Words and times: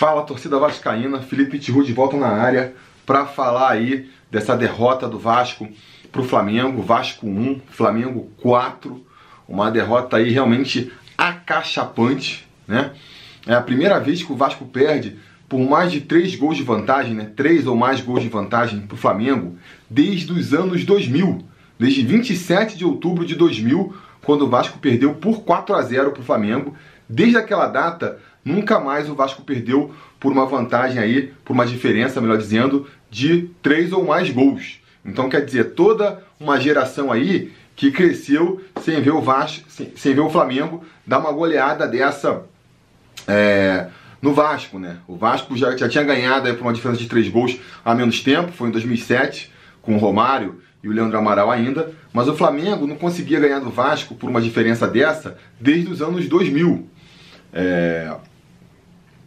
Fala 0.00 0.22
torcida 0.22 0.58
vascaína, 0.58 1.20
Felipe 1.20 1.58
Tiru 1.58 1.84
de 1.84 1.92
volta 1.92 2.16
na 2.16 2.28
área 2.28 2.72
para 3.04 3.26
falar 3.26 3.72
aí 3.72 4.08
dessa 4.30 4.56
derrota 4.56 5.06
do 5.06 5.18
Vasco 5.18 5.68
para 6.10 6.22
o 6.22 6.24
Flamengo, 6.24 6.80
Vasco 6.80 7.26
1, 7.26 7.60
Flamengo 7.68 8.30
4, 8.40 8.98
uma 9.46 9.70
derrota 9.70 10.16
aí 10.16 10.30
realmente 10.30 10.90
acachapante, 11.18 12.48
né? 12.66 12.92
É 13.46 13.52
a 13.52 13.60
primeira 13.60 14.00
vez 14.00 14.22
que 14.22 14.32
o 14.32 14.36
Vasco 14.36 14.64
perde 14.64 15.18
por 15.46 15.60
mais 15.60 15.92
de 15.92 16.00
3 16.00 16.34
gols 16.36 16.56
de 16.56 16.62
vantagem, 16.62 17.12
né? 17.12 17.30
3 17.36 17.66
ou 17.66 17.76
mais 17.76 18.00
gols 18.00 18.22
de 18.22 18.30
vantagem 18.30 18.80
para 18.80 18.94
o 18.94 18.98
Flamengo 18.98 19.58
desde 19.90 20.32
os 20.32 20.54
anos 20.54 20.82
2000, 20.82 21.44
desde 21.78 22.00
27 22.06 22.78
de 22.78 22.86
outubro 22.86 23.26
de 23.26 23.34
2000, 23.34 23.94
quando 24.22 24.46
o 24.46 24.48
Vasco 24.48 24.78
perdeu 24.78 25.12
por 25.16 25.42
4 25.42 25.74
a 25.74 25.82
0 25.82 26.12
para 26.12 26.22
o 26.22 26.24
Flamengo. 26.24 26.74
Desde 27.06 27.36
aquela 27.36 27.66
data, 27.66 28.18
nunca 28.44 28.80
mais 28.80 29.08
o 29.08 29.14
Vasco 29.14 29.42
perdeu 29.42 29.92
por 30.18 30.32
uma 30.32 30.46
vantagem 30.46 30.98
aí, 31.00 31.32
por 31.44 31.52
uma 31.52 31.66
diferença, 31.66 32.20
melhor 32.20 32.38
dizendo, 32.38 32.86
de 33.10 33.50
3 33.62 33.92
ou 33.92 34.04
mais 34.04 34.30
gols. 34.30 34.80
Então 35.04 35.28
quer 35.28 35.44
dizer, 35.44 35.72
toda 35.72 36.22
uma 36.38 36.60
geração 36.60 37.10
aí 37.10 37.52
que 37.74 37.90
cresceu 37.90 38.60
sem 38.82 39.00
ver 39.00 39.12
o 39.12 39.22
Vasco, 39.22 39.64
sem, 39.68 39.92
sem 39.96 40.14
ver 40.14 40.20
o 40.20 40.30
Flamengo 40.30 40.84
dar 41.06 41.18
uma 41.18 41.32
goleada 41.32 41.88
dessa 41.88 42.42
é, 43.26 43.86
no 44.20 44.34
Vasco, 44.34 44.78
né? 44.78 44.98
O 45.08 45.16
Vasco 45.16 45.56
já, 45.56 45.76
já 45.76 45.88
tinha 45.88 46.04
ganhado 46.04 46.46
aí 46.46 46.54
por 46.54 46.62
uma 46.62 46.72
diferença 46.72 47.00
de 47.00 47.08
três 47.08 47.28
gols 47.28 47.58
há 47.84 47.94
menos 47.94 48.20
tempo, 48.20 48.52
foi 48.52 48.68
em 48.68 48.72
2007 48.72 49.50
com 49.80 49.94
o 49.94 49.98
Romário 49.98 50.60
e 50.82 50.88
o 50.88 50.92
Leandro 50.92 51.18
Amaral 51.18 51.50
ainda, 51.50 51.92
mas 52.12 52.28
o 52.28 52.36
Flamengo 52.36 52.86
não 52.86 52.96
conseguia 52.96 53.40
ganhar 53.40 53.60
do 53.60 53.70
Vasco 53.70 54.14
por 54.14 54.28
uma 54.28 54.40
diferença 54.40 54.86
dessa 54.86 55.38
desde 55.58 55.90
os 55.90 56.02
anos 56.02 56.28
2000. 56.28 56.88
É, 57.52 58.14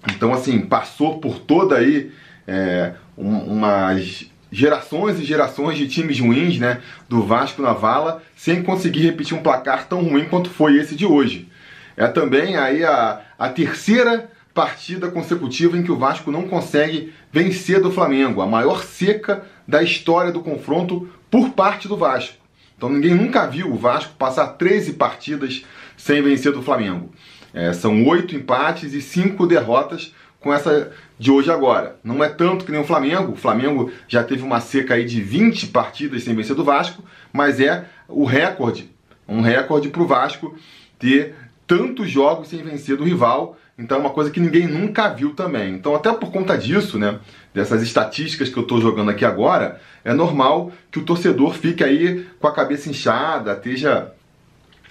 então 0.08 0.34
assim 0.34 0.60
passou 0.62 1.20
por 1.20 1.40
toda 1.40 1.78
aí 1.78 2.12
é, 2.48 2.94
um, 3.18 3.38
umas 3.38 4.26
gerações 4.52 5.20
e 5.20 5.26
gerações 5.26 5.78
de 5.78 5.88
times 5.88 6.20
ruins, 6.20 6.60
né, 6.60 6.80
do 7.10 7.24
Vasco 7.24 7.62
na 7.62 7.74
vala, 7.74 8.22
sem 8.36 8.62
conseguir 8.62 9.02
repetir 9.02 9.36
um 9.36 9.42
placar 9.42 9.88
tão 9.88 10.04
ruim 10.04 10.26
quanto 10.26 10.50
foi 10.50 10.78
esse 10.78 10.96
de 10.96 11.06
hoje. 11.06 11.50
É 11.98 12.08
também 12.08 12.56
aí 12.56 12.84
a, 12.84 13.22
a 13.38 13.50
terceira 13.50 14.30
partida 14.54 15.10
consecutiva 15.10 15.76
em 15.76 15.82
que 15.82 15.92
o 15.92 15.98
Vasco 15.98 16.32
não 16.32 16.48
consegue 16.48 17.12
vencer 17.32 17.82
do 17.82 17.92
Flamengo, 17.92 18.42
a 18.42 18.46
maior 18.46 18.84
seca 18.84 19.44
da 19.68 19.82
história 19.82 20.32
do 20.32 20.42
confronto 20.42 21.10
por 21.32 21.50
parte 21.52 21.88
do 21.88 21.98
Vasco. 21.98 22.38
Então 22.78 22.90
ninguém 22.90 23.16
nunca 23.16 23.48
viu 23.48 23.72
o 23.72 23.78
Vasco 23.78 24.14
passar 24.20 24.48
13 24.48 24.94
partidas 24.94 25.66
sem 25.98 26.22
vencer 26.22 26.52
do 26.52 26.62
Flamengo. 26.62 27.12
É, 27.54 27.72
são 27.72 28.06
oito 28.08 28.36
empates 28.36 28.94
e 28.94 29.02
cinco 29.02 29.46
derrotas 29.46 30.14
com 30.40 30.54
essa 30.54 30.92
de 31.18 31.32
hoje 31.32 31.50
agora. 31.50 31.96
Não 32.04 32.24
é 32.24 32.28
tanto 32.28 32.66
que 32.66 32.72
nem 32.72 32.82
o 32.82 32.86
Flamengo. 32.86 33.32
O 33.32 33.38
Flamengo 33.38 33.92
já 34.08 34.24
teve 34.24 34.44
uma 34.44 34.60
seca 34.60 34.96
aí 34.96 35.06
de 35.06 35.22
20 35.22 35.68
partidas 35.68 36.24
sem 36.24 36.36
vencer 36.36 36.56
do 36.56 36.64
Vasco, 36.64 37.04
mas 37.32 37.60
é 37.60 37.86
o 38.10 38.26
recorde, 38.26 38.90
um 39.28 39.42
recorde 39.42 39.88
para 39.88 40.02
o 40.02 40.08
Vasco 40.08 40.56
ter 41.00 41.36
tantos 41.66 42.10
jogos 42.10 42.50
sem 42.50 42.62
vencer 42.62 42.98
do 42.98 43.06
rival. 43.06 43.58
Então 43.78 43.98
é 43.98 44.02
uma 44.02 44.10
coisa 44.10 44.30
que 44.30 44.40
ninguém 44.40 44.68
nunca 44.68 45.10
viu 45.10 45.34
também. 45.34 45.74
Então 45.74 45.96
até 45.96 46.12
por 46.12 46.32
conta 46.32 46.58
disso, 46.58 47.00
né, 47.00 47.20
dessas 47.54 47.82
estatísticas 47.82 48.50
que 48.50 48.58
eu 48.58 48.64
estou 48.64 48.82
jogando 48.82 49.10
aqui 49.10 49.24
agora, 49.24 49.80
é 50.04 50.14
normal 50.14 50.72
que 50.92 51.00
o 51.00 51.04
torcedor 51.04 51.54
fique 51.54 51.84
aí 51.84 52.28
com 52.40 52.48
a 52.48 52.54
cabeça 52.54 52.90
inchada, 52.90 53.54
esteja 53.54 54.12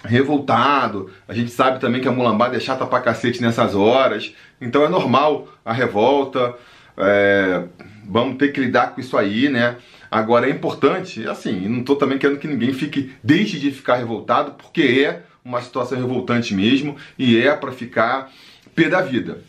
revoltado. 0.03 1.09
A 1.27 1.33
gente 1.33 1.51
sabe 1.51 1.79
também 1.79 2.01
que 2.01 2.07
a 2.07 2.11
mulambada 2.11 2.55
é 2.55 2.59
chata 2.59 2.85
pra 2.85 3.01
cacete 3.01 3.41
nessas 3.41 3.73
horas. 3.73 4.33
Então 4.59 4.83
é 4.83 4.89
normal 4.89 5.47
a 5.63 5.73
revolta. 5.73 6.53
É, 6.97 7.63
vamos 8.05 8.37
ter 8.37 8.49
que 8.49 8.59
lidar 8.59 8.93
com 8.93 9.01
isso 9.01 9.17
aí, 9.17 9.49
né? 9.49 9.77
Agora 10.11 10.47
é 10.47 10.51
importante, 10.51 11.27
assim, 11.27 11.67
não 11.67 11.79
estou 11.79 11.95
também 11.95 12.19
querendo 12.19 12.37
que 12.37 12.47
ninguém 12.47 12.71
fique, 12.71 13.13
deixe 13.23 13.57
de 13.57 13.71
ficar 13.71 13.95
revoltado, 13.95 14.51
porque 14.51 15.03
é 15.03 15.23
uma 15.43 15.59
situação 15.59 15.97
revoltante 15.97 16.53
mesmo 16.53 16.95
e 17.17 17.35
é 17.35 17.55
para 17.55 17.71
ficar 17.71 18.29
pé 18.75 18.87
da 18.87 19.01
vida. 19.01 19.39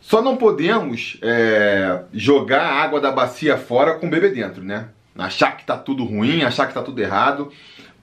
Só 0.00 0.20
não 0.20 0.36
podemos 0.36 1.16
é, 1.22 2.02
jogar 2.12 2.62
a 2.62 2.82
água 2.82 3.00
da 3.00 3.12
bacia 3.12 3.56
fora 3.56 3.94
com 3.94 4.06
o 4.06 4.10
bebê 4.10 4.30
dentro, 4.30 4.64
né? 4.64 4.88
Achar 5.16 5.56
que 5.56 5.64
tá 5.64 5.76
tudo 5.76 6.04
ruim, 6.04 6.42
achar 6.42 6.66
que 6.66 6.74
tá 6.74 6.82
tudo 6.82 7.00
errado 7.00 7.52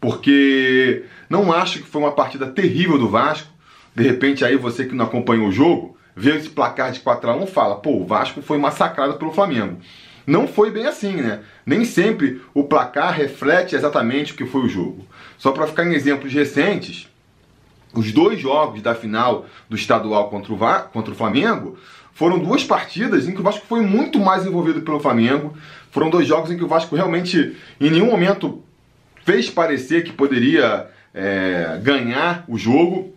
porque 0.02 1.06
não 1.30 1.54
acho 1.54 1.80
que 1.80 1.88
foi 1.88 2.02
uma 2.02 2.12
partida 2.12 2.48
terrível 2.48 2.98
do 2.98 3.08
Vasco. 3.08 3.48
De 3.96 4.04
repente, 4.04 4.44
aí 4.44 4.58
você 4.58 4.84
que 4.84 4.96
não 4.96 5.06
acompanhou 5.06 5.48
o 5.48 5.52
jogo, 5.52 5.96
vê 6.16 6.36
esse 6.36 6.50
placar 6.50 6.92
de 6.92 7.00
4 7.00 7.30
a 7.30 7.36
1 7.36 7.48
fala: 7.48 7.76
pô, 7.76 7.92
o 7.92 8.06
Vasco 8.06 8.42
foi 8.42 8.58
massacrado 8.58 9.14
pelo 9.14 9.32
Flamengo. 9.32 9.78
Não 10.26 10.48
foi 10.48 10.72
bem 10.72 10.88
assim, 10.88 11.14
né? 11.14 11.42
Nem 11.66 11.86
sempre 11.86 12.42
o 12.54 12.64
placar 12.64 13.14
reflete 13.14 13.76
exatamente 13.76 14.34
o 14.34 14.36
que 14.36 14.46
foi 14.46 14.62
o 14.62 14.70
jogo. 14.70 15.06
Só 15.38 15.52
para 15.52 15.68
ficar 15.68 15.86
em 15.86 15.94
exemplos 15.94 16.34
recentes, 16.34 17.08
os 17.94 18.12
dois 18.12 18.40
jogos 18.40 18.82
da 18.82 18.96
final 18.96 19.46
do 19.70 19.76
estadual 19.76 20.30
contra 20.30 20.54
o, 20.54 20.56
Va 20.56 20.82
contra 20.82 21.12
o 21.14 21.16
Flamengo 21.16 21.78
foram 22.14 22.40
duas 22.40 22.64
partidas 22.64 23.28
em 23.28 23.34
que 23.34 23.40
o 23.40 23.44
Vasco 23.44 23.66
foi 23.68 23.82
muito 23.82 24.20
mais 24.20 24.46
envolvido 24.46 24.82
pelo 24.82 25.00
Flamengo. 25.00 25.56
Foram 25.92 26.10
dois 26.10 26.28
jogos 26.28 26.52
em 26.52 26.58
que 26.58 26.64
o 26.64 26.68
Vasco 26.68 26.96
realmente, 26.96 27.56
em 27.80 27.90
nenhum 27.90 28.06
momento, 28.08 28.64
fez 29.26 29.50
parecer 29.50 30.04
que 30.04 30.12
poderia 30.12 30.88
é, 31.14 31.80
ganhar 31.84 32.44
o 32.48 32.58
jogo 32.58 33.14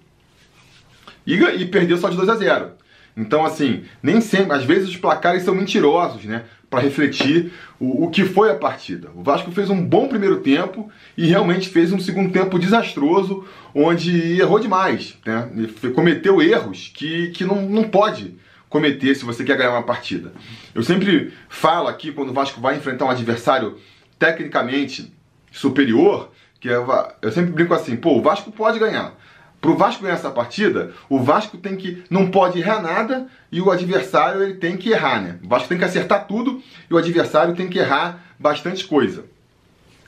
e, 1.27 1.35
e 1.35 1.67
perdeu 1.67 1.97
só 1.97 2.09
de 2.09 2.17
2 2.17 2.29
a 2.29 2.37
0. 2.37 2.71
Então, 3.17 3.45
assim, 3.45 3.85
nem 4.03 4.21
sempre, 4.21 4.57
às 4.57 4.65
vezes 4.65 4.89
os 4.89 4.97
placares 4.97 5.45
são 5.45 5.55
mentirosos, 5.55 6.25
né? 6.25 6.45
Para 6.69 6.81
refletir 6.81 7.53
o, 7.79 8.05
o 8.05 8.11
que 8.11 8.25
foi 8.25 8.51
a 8.51 8.57
partida. 8.57 9.09
O 9.15 9.23
Vasco 9.23 9.53
fez 9.53 9.71
um 9.71 9.81
bom 9.81 10.09
primeiro 10.09 10.41
tempo 10.41 10.91
e 11.17 11.27
realmente 11.27 11.69
fez 11.69 11.93
um 11.93 12.01
segundo 12.01 12.33
tempo 12.33 12.59
desastroso, 12.59 13.45
onde 13.73 14.41
errou 14.41 14.59
demais, 14.59 15.17
né? 15.25 15.49
Cometeu 15.95 16.43
erros 16.43 16.91
que, 16.93 17.29
que 17.29 17.45
não, 17.45 17.63
não 17.63 17.85
pode 17.85 18.35
cometer 18.69 19.15
se 19.15 19.25
você 19.25 19.45
quer 19.45 19.57
ganhar 19.57 19.71
uma 19.71 19.85
partida. 19.85 20.33
Eu 20.75 20.83
sempre 20.83 21.33
falo 21.49 21.87
aqui, 21.87 22.11
quando 22.11 22.31
o 22.31 22.35
Vasco 22.35 22.61
vai 22.61 22.77
enfrentar 22.77 23.05
um 23.05 23.11
adversário 23.11 23.79
tecnicamente 24.19 25.13
superior, 25.55 26.31
que 26.61 26.69
é, 26.69 26.75
eu 27.23 27.33
sempre 27.33 27.53
brinco 27.53 27.73
assim, 27.73 27.97
pô, 27.97 28.19
o 28.19 28.23
Vasco 28.23 28.51
pode 28.51 28.79
ganhar. 28.79 29.15
Para 29.61 29.71
o 29.71 29.77
Vasco 29.77 30.03
ganhar 30.03 30.15
essa 30.15 30.31
partida, 30.31 30.93
o 31.09 31.21
Vasco 31.21 31.57
tem 31.57 31.77
que 31.77 32.03
não 32.11 32.31
pode 32.31 32.59
errar 32.59 32.83
nada 32.83 33.29
e 33.51 33.63
o 33.63 33.71
adversário 33.71 34.43
ele 34.43 34.55
tem 34.55 34.77
que 34.77 34.91
errar, 34.91 35.23
né? 35.23 35.39
O 35.43 35.49
Vasco 35.49 35.69
tem 35.69 35.79
que 35.79 35.85
acertar 35.85 36.27
tudo 36.27 36.63
e 36.91 36.93
o 36.93 36.99
adversário 36.99 37.55
tem 37.55 37.69
que 37.69 37.79
errar 37.79 38.23
bastante 38.39 38.85
coisa. 38.85 39.25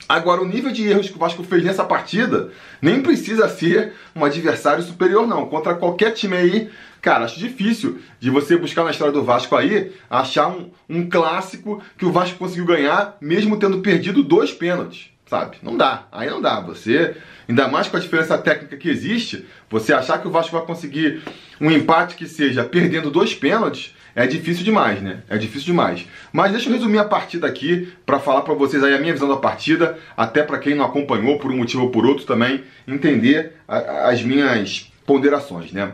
Agora, 0.07 0.41
o 0.41 0.47
nível 0.47 0.71
de 0.71 0.87
erros 0.87 1.09
que 1.09 1.15
o 1.15 1.19
Vasco 1.19 1.43
fez 1.43 1.63
nessa 1.63 1.83
partida 1.83 2.51
nem 2.81 3.01
precisa 3.01 3.49
ser 3.49 3.93
um 4.15 4.23
adversário 4.23 4.83
superior, 4.83 5.25
não. 5.25 5.47
Contra 5.47 5.73
qualquer 5.73 6.11
time 6.11 6.37
aí, 6.37 6.69
cara, 7.01 7.25
acho 7.25 7.39
difícil 7.39 7.99
de 8.19 8.29
você 8.29 8.55
buscar 8.55 8.83
na 8.83 8.91
história 8.91 9.13
do 9.13 9.23
Vasco 9.23 9.55
aí 9.55 9.91
achar 10.09 10.49
um, 10.49 10.69
um 10.87 11.09
clássico 11.09 11.81
que 11.97 12.05
o 12.05 12.11
Vasco 12.11 12.37
conseguiu 12.37 12.65
ganhar, 12.65 13.17
mesmo 13.19 13.57
tendo 13.57 13.79
perdido 13.79 14.23
dois 14.23 14.53
pênaltis 14.53 15.16
sabe? 15.27 15.57
Não 15.61 15.77
dá. 15.77 16.07
Aí 16.11 16.29
não 16.29 16.41
dá. 16.41 16.59
Você, 16.61 17.15
ainda 17.47 17.67
mais 17.67 17.87
com 17.87 17.97
a 17.97 17.99
diferença 17.99 18.37
técnica 18.37 18.77
que 18.77 18.89
existe, 18.89 19.45
você 19.69 19.93
achar 19.93 20.19
que 20.19 20.27
o 20.27 20.31
Vasco 20.31 20.55
vai 20.55 20.65
conseguir 20.65 21.21
um 21.59 21.71
empate 21.71 22.15
que 22.15 22.27
seja 22.27 22.63
perdendo 22.63 23.11
dois 23.11 23.33
pênaltis, 23.33 23.93
é 24.15 24.25
difícil 24.25 24.63
demais, 24.63 24.99
né? 24.99 25.21
É 25.29 25.37
difícil 25.37 25.67
demais. 25.67 26.07
Mas 26.33 26.51
deixa 26.51 26.69
eu 26.69 26.73
resumir 26.73 26.97
a 26.97 27.05
partida 27.05 27.45
aqui 27.45 27.93
para 28.03 28.17
falar 28.17 28.41
para 28.41 28.55
vocês 28.55 28.83
aí 28.83 28.95
a 28.95 28.99
minha 28.99 29.13
visão 29.13 29.29
da 29.29 29.37
partida, 29.37 29.99
até 30.15 30.41
para 30.41 30.57
quem 30.57 30.73
não 30.73 30.85
acompanhou 30.85 31.37
por 31.37 31.51
um 31.51 31.57
motivo 31.57 31.83
ou 31.83 31.91
por 31.91 32.03
outro 32.03 32.25
também 32.25 32.63
entender 32.87 33.53
a, 33.67 34.09
as 34.09 34.23
minhas 34.23 34.91
ponderações, 35.05 35.71
né? 35.71 35.91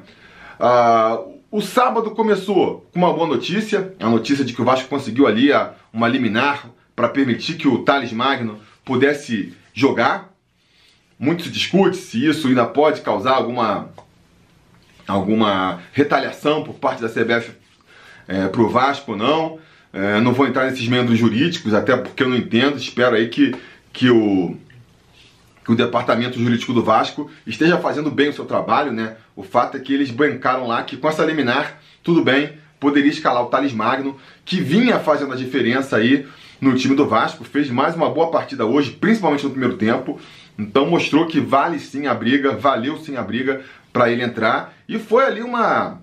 Uh, 0.57 1.33
o 1.51 1.61
sábado 1.61 2.11
começou 2.11 2.89
com 2.93 2.99
uma 2.99 3.11
boa 3.11 3.27
notícia, 3.27 3.93
a 3.99 4.09
notícia 4.09 4.45
de 4.45 4.53
que 4.53 4.61
o 4.61 4.65
Vasco 4.65 4.87
conseguiu 4.87 5.27
ali 5.27 5.51
a, 5.51 5.73
uma 5.91 6.07
liminar 6.07 6.69
para 6.95 7.09
permitir 7.09 7.55
que 7.55 7.67
o 7.67 7.83
Thales 7.83 8.13
Magno 8.13 8.57
pudesse 8.83 9.53
jogar. 9.73 10.33
Muito 11.17 11.43
se 11.43 11.49
discute 11.49 11.97
se 11.97 12.25
isso 12.25 12.47
ainda 12.47 12.65
pode 12.65 13.01
causar 13.01 13.33
alguma, 13.33 13.89
alguma 15.07 15.81
retaliação 15.93 16.63
por 16.63 16.75
parte 16.75 17.01
da 17.01 17.09
CBF 17.09 17.51
é, 18.27 18.47
para 18.47 18.61
o 18.61 18.69
Vasco 18.69 19.11
ou 19.11 19.17
não. 19.17 19.59
É, 19.91 20.19
não 20.19 20.33
vou 20.33 20.47
entrar 20.47 20.65
nesses 20.65 20.87
membros 20.87 21.17
jurídicos, 21.17 21.73
até 21.73 21.95
porque 21.95 22.23
eu 22.23 22.29
não 22.29 22.35
entendo. 22.35 22.77
Espero 22.77 23.15
aí 23.15 23.29
que, 23.29 23.55
que, 23.91 24.09
o, 24.09 24.57
que 25.63 25.71
o 25.71 25.75
departamento 25.75 26.39
jurídico 26.39 26.73
do 26.73 26.83
Vasco 26.83 27.29
esteja 27.45 27.77
fazendo 27.77 28.09
bem 28.09 28.29
o 28.29 28.33
seu 28.33 28.45
trabalho, 28.45 28.91
né? 28.91 29.15
O 29.35 29.43
fato 29.43 29.77
é 29.77 29.79
que 29.79 29.93
eles 29.93 30.09
bancaram 30.09 30.67
lá 30.67 30.83
que 30.83 30.97
com 30.97 31.07
essa 31.07 31.23
liminar, 31.23 31.79
tudo 32.01 32.23
bem, 32.23 32.57
poderia 32.79 33.11
escalar 33.11 33.43
o 33.43 33.47
Thales 33.47 33.71
Magno, 33.71 34.17
que 34.43 34.59
vinha 34.59 34.99
fazendo 34.99 35.31
a 35.31 35.37
diferença 35.37 35.95
aí 35.95 36.27
no 36.63 36.75
time 36.75 36.95
do 36.95 37.05
Vasco, 37.05 37.43
fez 37.43 37.69
mais 37.69 37.93
uma 37.93 38.09
boa 38.09 38.31
partida 38.31 38.65
hoje, 38.65 38.91
principalmente 38.91 39.43
no 39.43 39.51
primeiro 39.51 39.75
tempo. 39.75 40.19
Então 40.57 40.89
mostrou 40.89 41.27
que 41.27 41.39
vale 41.39 41.77
sim 41.77 42.07
a 42.07 42.13
briga, 42.13 42.55
valeu 42.55 42.97
sim 42.97 43.17
a 43.17 43.21
briga 43.21 43.61
para 43.91 44.09
ele 44.09 44.23
entrar. 44.23 44.73
E 44.87 44.97
foi 44.97 45.25
ali 45.25 45.41
uma 45.41 45.99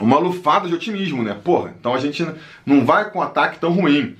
uma 0.00 0.18
lufada 0.18 0.68
de 0.68 0.74
otimismo, 0.74 1.22
né? 1.24 1.36
Porra, 1.42 1.74
então 1.78 1.92
a 1.92 1.98
gente 1.98 2.24
não 2.64 2.84
vai 2.84 3.10
com 3.10 3.18
um 3.18 3.22
ataque 3.22 3.58
tão 3.58 3.72
ruim. 3.72 4.16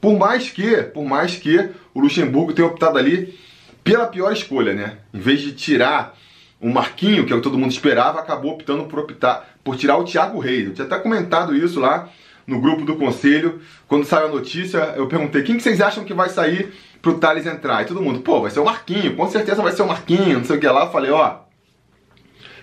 Por 0.00 0.18
mais 0.18 0.50
que, 0.50 0.82
por 0.82 1.04
mais 1.04 1.36
que 1.36 1.70
o 1.94 2.00
Luxemburgo 2.00 2.52
tenha 2.52 2.68
optado 2.68 2.98
ali 2.98 3.38
pela 3.84 4.06
pior 4.06 4.32
escolha, 4.32 4.74
né? 4.74 4.98
Em 5.14 5.20
vez 5.20 5.40
de 5.40 5.52
tirar 5.52 6.14
o 6.60 6.68
Marquinho, 6.68 7.24
que 7.24 7.32
é 7.32 7.36
o 7.36 7.38
que 7.38 7.44
todo 7.44 7.58
mundo 7.58 7.70
esperava, 7.70 8.18
acabou 8.18 8.52
optando 8.52 8.84
por 8.84 8.98
optar 8.98 9.48
por 9.64 9.76
tirar 9.76 9.96
o 9.96 10.04
Thiago 10.04 10.40
Reis. 10.40 10.66
Eu 10.66 10.74
tinha 10.74 10.86
até 10.86 10.98
comentado 10.98 11.54
isso 11.54 11.78
lá 11.78 12.08
no 12.46 12.60
grupo 12.60 12.84
do 12.84 12.96
conselho. 12.96 13.60
Quando 13.86 14.04
saiu 14.04 14.26
a 14.26 14.30
notícia, 14.30 14.78
eu 14.96 15.06
perguntei 15.06 15.42
quem 15.42 15.56
que 15.56 15.62
vocês 15.62 15.80
acham 15.80 16.04
que 16.04 16.14
vai 16.14 16.28
sair 16.28 16.72
pro 17.00 17.18
Thales 17.18 17.46
entrar? 17.46 17.82
E 17.82 17.86
todo 17.86 18.02
mundo, 18.02 18.20
pô, 18.20 18.40
vai 18.40 18.50
ser 18.50 18.60
o 18.60 18.64
Marquinho, 18.64 19.16
com 19.16 19.28
certeza 19.28 19.62
vai 19.62 19.72
ser 19.72 19.82
o 19.82 19.88
Marquinho, 19.88 20.38
não 20.38 20.44
sei 20.44 20.56
o 20.56 20.60
que 20.60 20.68
lá. 20.68 20.84
Eu 20.84 20.90
falei, 20.90 21.10
ó, 21.10 21.36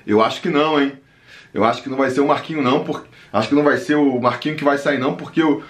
eu 0.05 0.21
acho 0.21 0.41
que 0.41 0.49
não, 0.49 0.81
hein? 0.81 0.93
Eu 1.53 1.63
acho 1.63 1.81
que 1.81 1.89
não 1.89 1.97
vai 1.97 2.09
ser 2.09 2.21
o 2.21 2.27
Marquinho 2.27 2.61
não, 2.61 2.83
porque 2.83 3.07
acho 3.33 3.49
que 3.49 3.55
não 3.55 3.63
vai 3.63 3.77
ser 3.77 3.95
o 3.95 4.19
Marquinho 4.19 4.55
que 4.55 4.63
vai 4.63 4.77
sair 4.77 4.99
não, 4.99 5.15
porque 5.15 5.41
o 5.41 5.63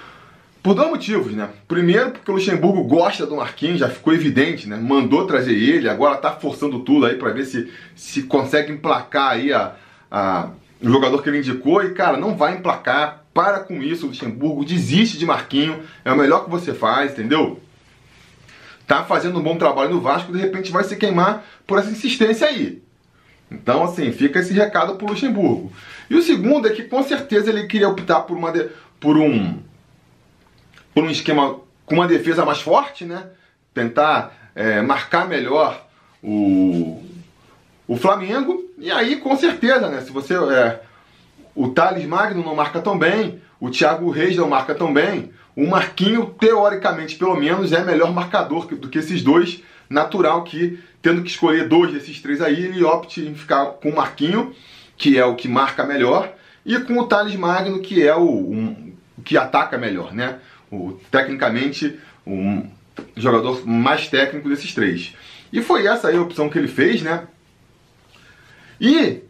por 0.61 0.73
dois 0.75 0.89
motivos, 0.89 1.33
né? 1.33 1.49
Primeiro, 1.67 2.11
porque 2.11 2.29
o 2.29 2.33
Luxemburgo 2.33 2.83
gosta 2.83 3.25
do 3.25 3.37
Marquinhos, 3.37 3.79
já 3.79 3.87
ficou 3.87 4.13
evidente, 4.13 4.67
né? 4.67 4.75
Mandou 4.75 5.25
trazer 5.25 5.53
ele, 5.53 5.87
agora 5.87 6.17
tá 6.17 6.31
forçando 6.33 6.79
tudo 6.81 7.05
aí 7.05 7.15
para 7.15 7.31
ver 7.31 7.45
se, 7.45 7.71
se 7.95 8.23
consegue 8.23 8.71
emplacar 8.71 9.31
aí 9.31 9.53
a, 9.53 9.75
a, 10.11 10.49
o 10.81 10.89
jogador 10.89 11.23
que 11.23 11.29
ele 11.29 11.37
indicou. 11.37 11.81
E, 11.83 11.93
cara, 11.93 12.17
não 12.17 12.35
vai 12.35 12.55
emplacar. 12.55 13.18
Para 13.33 13.59
com 13.59 13.81
isso, 13.81 14.07
Luxemburgo. 14.07 14.65
Desiste 14.65 15.17
de 15.17 15.25
Marquinho. 15.25 15.83
É 16.03 16.11
o 16.11 16.17
melhor 16.17 16.43
que 16.43 16.49
você 16.49 16.73
faz, 16.73 17.11
entendeu? 17.11 17.61
Tá 18.87 19.03
fazendo 19.03 19.39
um 19.39 19.43
bom 19.43 19.57
trabalho 19.57 19.91
no 19.91 20.01
Vasco, 20.01 20.31
de 20.31 20.39
repente 20.39 20.71
vai 20.71 20.83
se 20.83 20.95
queimar 20.95 21.45
por 21.67 21.77
essa 21.77 21.91
insistência 21.91 22.47
aí. 22.47 22.81
Então, 23.51 23.83
assim, 23.83 24.11
fica 24.11 24.39
esse 24.39 24.53
recado 24.53 24.95
pro 24.95 25.07
Luxemburgo. 25.07 25.71
E 26.09 26.15
o 26.15 26.21
segundo 26.21 26.67
é 26.67 26.71
que 26.71 26.83
com 26.83 27.03
certeza 27.03 27.49
ele 27.49 27.67
queria 27.67 27.87
optar 27.87 28.21
por, 28.21 28.35
uma 28.35 28.51
de, 28.51 28.67
por 28.99 29.17
um 29.17 29.59
por 30.93 31.03
um 31.03 31.09
esquema 31.09 31.59
com 31.85 31.95
uma 31.95 32.07
defesa 32.07 32.45
mais 32.45 32.61
forte, 32.61 33.05
né? 33.05 33.27
Tentar 33.73 34.51
é, 34.55 34.81
marcar 34.81 35.27
melhor 35.27 35.87
o, 36.21 37.03
o 37.87 37.95
Flamengo. 37.95 38.63
E 38.77 38.91
aí, 38.91 39.17
com 39.17 39.35
certeza, 39.35 39.87
né? 39.87 40.01
Se 40.01 40.11
você. 40.11 40.35
É, 40.35 40.81
o 41.59 41.67
Thales 41.67 42.05
Magno 42.05 42.41
não 42.41 42.55
marca 42.55 42.79
tão 42.79 42.97
bem, 42.97 43.41
o 43.59 43.69
Thiago 43.69 44.09
Reis 44.09 44.37
não 44.37 44.47
marca 44.47 44.73
tão 44.73 44.93
bem. 44.93 45.29
O 45.57 45.67
Marquinho, 45.67 46.33
teoricamente, 46.39 47.17
pelo 47.17 47.35
menos, 47.35 47.73
é 47.73 47.83
melhor 47.83 48.13
marcador 48.13 48.65
do 48.65 48.87
que 48.87 48.97
esses 48.97 49.21
dois. 49.21 49.61
Natural 49.89 50.41
que, 50.45 50.79
tendo 51.01 51.21
que 51.21 51.29
escolher 51.29 51.67
dois 51.67 51.91
desses 51.91 52.21
três 52.21 52.41
aí, 52.41 52.63
ele 52.63 52.81
opte 52.81 53.19
em 53.19 53.35
ficar 53.35 53.65
com 53.65 53.89
o 53.89 53.95
Marquinho, 53.97 54.55
que 54.95 55.17
é 55.17 55.25
o 55.25 55.35
que 55.35 55.49
marca 55.49 55.83
melhor, 55.83 56.31
e 56.65 56.79
com 56.79 56.97
o 56.97 57.05
Thales 57.05 57.35
Magno, 57.35 57.81
que 57.81 58.07
é 58.07 58.15
o, 58.15 58.21
um, 58.21 58.93
o 59.17 59.21
que 59.21 59.35
ataca 59.35 59.77
melhor, 59.77 60.13
né? 60.13 60.39
o, 60.71 60.97
tecnicamente 61.11 61.99
um 62.25 62.69
jogador 63.17 63.67
mais 63.67 64.07
técnico 64.07 64.47
desses 64.47 64.73
três. 64.73 65.13
E 65.51 65.61
foi 65.61 65.85
essa 65.87 66.09
a 66.09 66.21
opção 66.21 66.49
que 66.49 66.57
ele 66.57 66.69
fez, 66.69 67.01
né? 67.01 67.27
E 68.79 69.23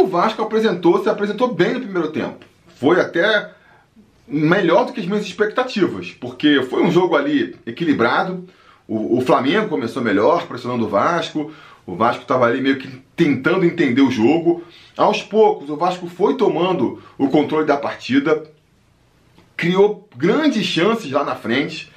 o 0.00 0.06
Vasco 0.06 0.42
apresentou, 0.42 1.02
se 1.02 1.08
apresentou 1.08 1.52
bem 1.54 1.74
no 1.74 1.80
primeiro 1.80 2.10
tempo. 2.10 2.44
Foi 2.76 3.00
até 3.00 3.50
melhor 4.26 4.86
do 4.86 4.92
que 4.92 5.00
as 5.00 5.06
minhas 5.06 5.24
expectativas, 5.24 6.10
porque 6.12 6.62
foi 6.62 6.82
um 6.82 6.90
jogo 6.90 7.16
ali 7.16 7.56
equilibrado. 7.66 8.48
O, 8.88 9.18
o 9.18 9.20
Flamengo 9.20 9.68
começou 9.68 10.02
melhor, 10.02 10.46
pressionando 10.46 10.84
o 10.84 10.88
Vasco. 10.88 11.52
O 11.86 11.96
Vasco 11.96 12.22
estava 12.22 12.46
ali 12.46 12.60
meio 12.60 12.78
que 12.78 12.88
tentando 13.16 13.64
entender 13.64 14.02
o 14.02 14.10
jogo. 14.10 14.64
Aos 14.96 15.22
poucos, 15.22 15.68
o 15.68 15.76
Vasco 15.76 16.06
foi 16.06 16.36
tomando 16.36 17.02
o 17.18 17.28
controle 17.28 17.66
da 17.66 17.76
partida 17.76 18.42
criou 19.62 20.08
grandes 20.16 20.64
chances 20.64 21.08
lá 21.12 21.22
na 21.22 21.36
frente, 21.36 21.88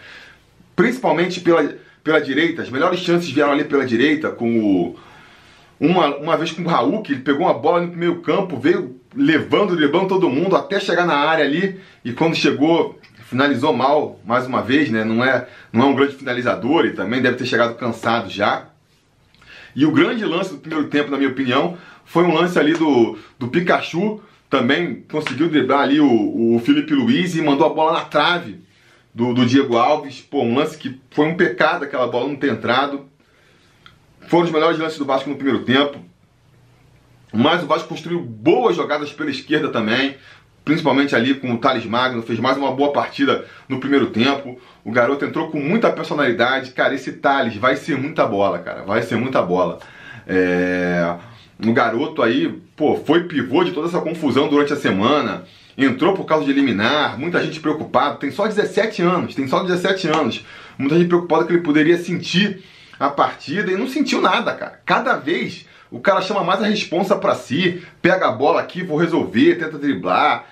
principalmente 0.76 1.42
pela, 1.42 1.76
pela 2.04 2.22
direita. 2.22 2.62
As 2.62 2.70
melhores 2.70 3.00
chances 3.00 3.28
vieram 3.32 3.52
ali 3.52 3.64
pela 3.64 3.86
direita, 3.86 4.30
com 4.30 4.60
o. 4.60 4.96
Uma, 5.80 6.16
uma 6.16 6.38
vez 6.38 6.52
com 6.52 6.62
o 6.62 6.68
Raul, 6.68 7.02
que 7.02 7.14
ele 7.14 7.22
pegou 7.22 7.46
uma 7.46 7.54
bola 7.54 7.82
no 7.82 7.96
meio 7.96 8.22
campo, 8.22 8.58
veio 8.58 9.00
levando, 9.14 9.74
levando 9.74 10.10
todo 10.10 10.30
mundo 10.30 10.56
até 10.56 10.80
chegar 10.80 11.06
na 11.06 11.16
área 11.16 11.44
ali, 11.44 11.80
e 12.04 12.14
quando 12.14 12.36
chegou, 12.36 13.00
finalizou 13.26 13.74
mal 13.74 14.20
mais 14.26 14.46
uma 14.46 14.62
vez, 14.62 14.90
né? 14.90 15.04
Não 15.04 15.24
é, 15.24 15.48
não 15.72 15.84
é 15.84 15.86
um 15.88 15.96
grande 15.96 16.16
finalizador 16.16 16.86
e 16.86 16.94
também 16.94 17.22
deve 17.22 17.38
ter 17.38 17.46
chegado 17.46 17.76
cansado 17.76 18.30
já. 18.30 18.68
E 19.76 19.86
o 19.86 19.92
grande 19.92 20.24
lance 20.24 20.52
do 20.52 20.60
primeiro 20.60 20.88
tempo, 20.88 21.12
na 21.12 21.18
minha 21.18 21.30
opinião, 21.30 21.78
foi 22.06 22.24
um 22.24 22.34
lance 22.34 22.58
ali 22.58 22.74
do, 22.74 23.18
do 23.38 23.50
Pikachu 23.50 24.22
também 24.50 25.04
conseguiu 25.12 25.50
driblar 25.50 25.82
ali 25.82 26.00
o, 26.00 26.56
o 26.56 26.60
Felipe 26.60 26.94
Luiz 26.94 27.36
e 27.36 27.42
mandou 27.42 27.68
a 27.68 27.74
bola 27.74 27.94
na 27.94 28.06
trave 28.06 28.60
do, 29.14 29.34
do, 29.34 29.46
Diego 29.46 29.76
Alves. 29.76 30.22
Pô, 30.22 30.44
um 30.44 30.56
lance 30.56 30.78
que 30.78 31.00
foi 31.12 31.26
um 31.26 31.36
pecado 31.36 31.84
aquela 31.84 32.08
bola 32.08 32.28
não 32.28 32.36
ter 32.36 32.52
entrado. 32.52 33.06
Foram 34.28 34.46
os 34.46 34.52
melhores 34.52 34.78
lances 34.78 34.98
do 34.98 35.06
Vasco 35.06 35.30
no 35.30 35.36
primeiro 35.36 35.64
tempo. 35.64 36.00
Mas 37.34 37.64
o 37.64 37.68
Vasco 37.68 37.90
construiu 37.90 38.22
boas 38.22 38.76
jogadas 38.76 39.12
pela 39.12 39.30
esquerda 39.30 39.70
também, 39.70 40.16
principalmente 40.64 41.16
ali 41.16 41.34
com 41.34 41.54
o 41.54 41.58
Thales 41.58 41.86
Magno, 41.86 42.22
fez 42.22 42.40
mais 42.40 42.58
uma 42.58 42.72
boa 42.72 42.94
partida 42.94 43.46
no 43.68 43.80
primeiro 43.80 44.08
tempo. 44.08 44.60
O 44.84 44.92
garoto 44.92 45.26
entrou 45.26 45.50
com 45.50 45.60
muita 45.60 45.92
personalidade. 45.92 46.72
Cara, 46.72 46.96
esse 46.96 47.14
Thales 47.14 47.56
vai 47.58 47.76
ser 47.76 47.98
muita 47.98 48.26
bola, 48.26 48.60
cara, 48.60 48.84
vai 48.84 49.02
ser 49.02 49.18
muita 49.18 49.42
bola. 49.42 49.80
É 50.28 51.16
um 51.64 51.74
garoto 51.74 52.22
aí, 52.22 52.50
pô, 52.76 52.98
foi 52.98 53.24
pivô 53.24 53.64
de 53.64 53.72
toda 53.72 53.88
essa 53.88 54.02
confusão 54.02 54.48
durante 54.50 54.74
a 54.74 54.76
semana, 54.76 55.44
entrou 55.78 56.14
por 56.14 56.26
causa 56.26 56.46
de 56.46 56.52
eliminar, 56.52 57.18
muita 57.18 57.42
gente 57.44 57.60
preocupada, 57.60 58.18
tem 58.18 58.32
só 58.32 58.46
17 58.48 59.02
anos, 59.02 59.36
tem 59.36 59.48
só 59.48 59.64
17 59.64 60.08
anos, 60.08 60.46
muita 60.78 60.98
gente 60.98 61.08
preocupada 61.08 61.46
que 61.46 61.54
ele 61.54 61.62
poderia 61.62 61.98
sentir 61.98 62.64
a 63.00 63.10
partida 63.10 63.72
e 63.72 63.78
não 63.78 63.88
sentiu 63.88 64.22
nada, 64.22 64.54
cara. 64.54 64.82
Cada 64.86 65.16
vez 65.16 65.66
o 65.92 66.00
cara 66.00 66.22
chama 66.22 66.44
mais 66.44 66.62
a 66.62 66.68
responsa 66.68 67.16
para 67.16 67.36
si, 67.36 67.84
pega 68.02 68.28
a 68.28 68.32
bola 68.32 68.62
aqui, 68.62 68.84
vou 68.84 68.98
resolver, 68.98 69.56
tenta 69.56 69.78
driblar. 69.78 70.46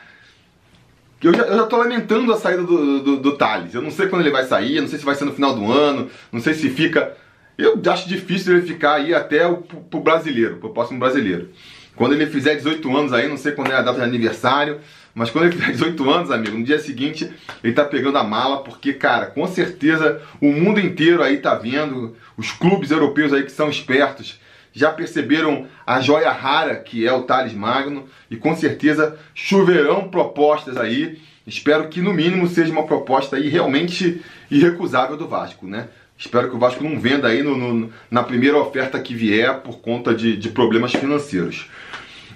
Eu 1.21 1.33
já, 1.33 1.43
eu 1.43 1.57
já 1.57 1.65
tô 1.65 1.77
lamentando 1.77 2.33
a 2.33 2.37
saída 2.37 2.63
do, 2.63 2.99
do, 3.01 3.17
do 3.17 3.37
Thales. 3.37 3.73
Eu 3.73 3.81
não 3.81 3.91
sei 3.91 4.07
quando 4.07 4.21
ele 4.21 4.31
vai 4.31 4.45
sair, 4.45 4.81
não 4.81 4.87
sei 4.87 4.99
se 4.99 5.05
vai 5.05 5.15
ser 5.15 5.25
no 5.25 5.33
final 5.33 5.55
do 5.55 5.71
ano, 5.71 6.09
não 6.31 6.41
sei 6.41 6.53
se 6.53 6.69
fica 6.69 7.15
eu 7.57 7.79
acho 7.91 8.07
difícil 8.09 8.57
ele 8.57 8.65
ficar 8.65 8.95
aí 8.95 9.13
até 9.13 9.45
o 9.45 9.57
pro 9.57 9.99
brasileiro, 9.99 10.57
pro 10.57 10.73
próximo 10.73 10.99
brasileiro. 10.99 11.49
Quando 11.95 12.13
ele 12.13 12.25
fizer 12.25 12.55
18 12.55 12.97
anos 12.97 13.13
aí, 13.13 13.27
não 13.27 13.37
sei 13.37 13.51
quando 13.51 13.71
é 13.71 13.75
a 13.75 13.81
data 13.81 13.99
de 13.99 14.05
aniversário, 14.05 14.79
mas 15.13 15.29
quando 15.29 15.45
ele 15.45 15.55
fizer 15.55 15.71
18 15.71 16.09
anos, 16.09 16.31
amigo, 16.31 16.57
no 16.57 16.63
dia 16.63 16.79
seguinte 16.79 17.29
ele 17.63 17.73
tá 17.73 17.85
pegando 17.85 18.17
a 18.17 18.23
mala, 18.23 18.63
porque, 18.63 18.93
cara, 18.93 19.27
com 19.27 19.47
certeza 19.47 20.21
o 20.41 20.51
mundo 20.51 20.79
inteiro 20.79 21.21
aí 21.21 21.37
tá 21.37 21.55
vendo, 21.55 22.15
os 22.37 22.51
clubes 22.51 22.91
europeus 22.91 23.31
aí 23.31 23.43
que 23.43 23.51
são 23.51 23.69
espertos 23.69 24.39
já 24.73 24.91
perceberam 24.91 25.67
a 25.85 26.01
joia 26.01 26.31
rara 26.31 26.75
que 26.75 27.07
é 27.07 27.13
o 27.13 27.23
Thales 27.23 27.53
Magno 27.53 28.07
e 28.29 28.35
com 28.35 28.55
certeza 28.55 29.17
choverão 29.35 30.09
propostas 30.09 30.75
aí. 30.77 31.19
Espero 31.45 31.87
que 31.89 32.01
no 32.01 32.13
mínimo 32.13 32.47
seja 32.47 32.71
uma 32.71 32.85
proposta 32.85 33.35
aí 33.35 33.49
realmente 33.49 34.21
irrecusável 34.49 35.15
do 35.15 35.27
Vasco, 35.27 35.67
né? 35.67 35.89
Espero 36.17 36.49
que 36.49 36.55
o 36.55 36.59
Vasco 36.59 36.83
não 36.83 36.99
venda 36.99 37.27
aí 37.27 37.43
no, 37.43 37.55
no, 37.57 37.93
na 38.09 38.23
primeira 38.23 38.57
oferta 38.57 38.99
que 38.99 39.13
vier 39.13 39.59
por 39.59 39.79
conta 39.79 40.13
de, 40.15 40.37
de 40.37 40.49
problemas 40.49 40.93
financeiros. 40.93 41.69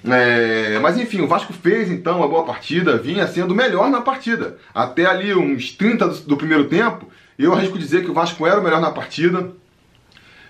É, 0.06 0.80
mas 0.80 0.98
enfim, 0.98 1.22
o 1.22 1.28
Vasco 1.28 1.54
fez 1.54 1.90
então 1.90 2.18
uma 2.18 2.28
boa 2.28 2.44
partida, 2.44 2.98
vinha 2.98 3.28
sendo 3.28 3.56
melhor 3.56 3.90
na 3.90 4.02
partida. 4.02 4.58
Até 4.74 5.06
ali 5.06 5.34
uns 5.34 5.72
30 5.72 6.08
do, 6.08 6.16
do 6.22 6.38
primeiro 6.38 6.66
tempo, 6.66 7.08
eu 7.38 7.54
arrisco 7.54 7.78
dizer 7.78 8.04
que 8.04 8.12
o 8.12 8.14
Vasco 8.14 8.46
era 8.46 8.60
o 8.60 8.64
melhor 8.64 8.82
na 8.82 8.92
partida. 8.92 9.52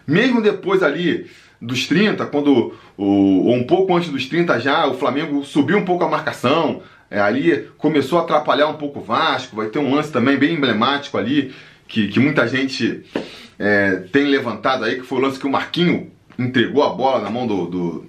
Mesmo 0.05 0.41
depois 0.41 0.83
ali 0.83 1.29
dos 1.61 1.87
30, 1.87 2.25
quando 2.27 2.73
ou 2.95 3.53
um 3.53 3.65
pouco 3.65 3.95
antes 3.95 4.09
dos 4.09 4.25
30 4.25 4.59
já, 4.59 4.87
o 4.87 4.93
Flamengo 4.93 5.43
subiu 5.43 5.77
um 5.77 5.85
pouco 5.85 6.03
a 6.03 6.09
marcação, 6.09 6.81
é, 7.09 7.19
ali 7.19 7.69
começou 7.77 8.19
a 8.19 8.21
atrapalhar 8.23 8.67
um 8.67 8.75
pouco 8.75 8.99
o 8.99 9.03
Vasco, 9.03 9.55
vai 9.55 9.67
ter 9.67 9.79
um 9.79 9.93
lance 9.93 10.11
também 10.11 10.37
bem 10.37 10.55
emblemático 10.55 11.17
ali, 11.17 11.53
que, 11.87 12.07
que 12.09 12.19
muita 12.19 12.47
gente 12.47 13.03
é, 13.57 14.03
tem 14.11 14.25
levantado 14.25 14.83
aí, 14.83 14.95
que 14.95 15.05
foi 15.05 15.17
o 15.17 15.21
lance 15.21 15.39
que 15.39 15.47
o 15.47 15.51
Marquinho 15.51 16.11
entregou 16.37 16.83
a 16.83 16.89
bola 16.89 17.21
na 17.21 17.29
mão 17.29 17.47
do, 17.47 17.65
do 17.65 18.05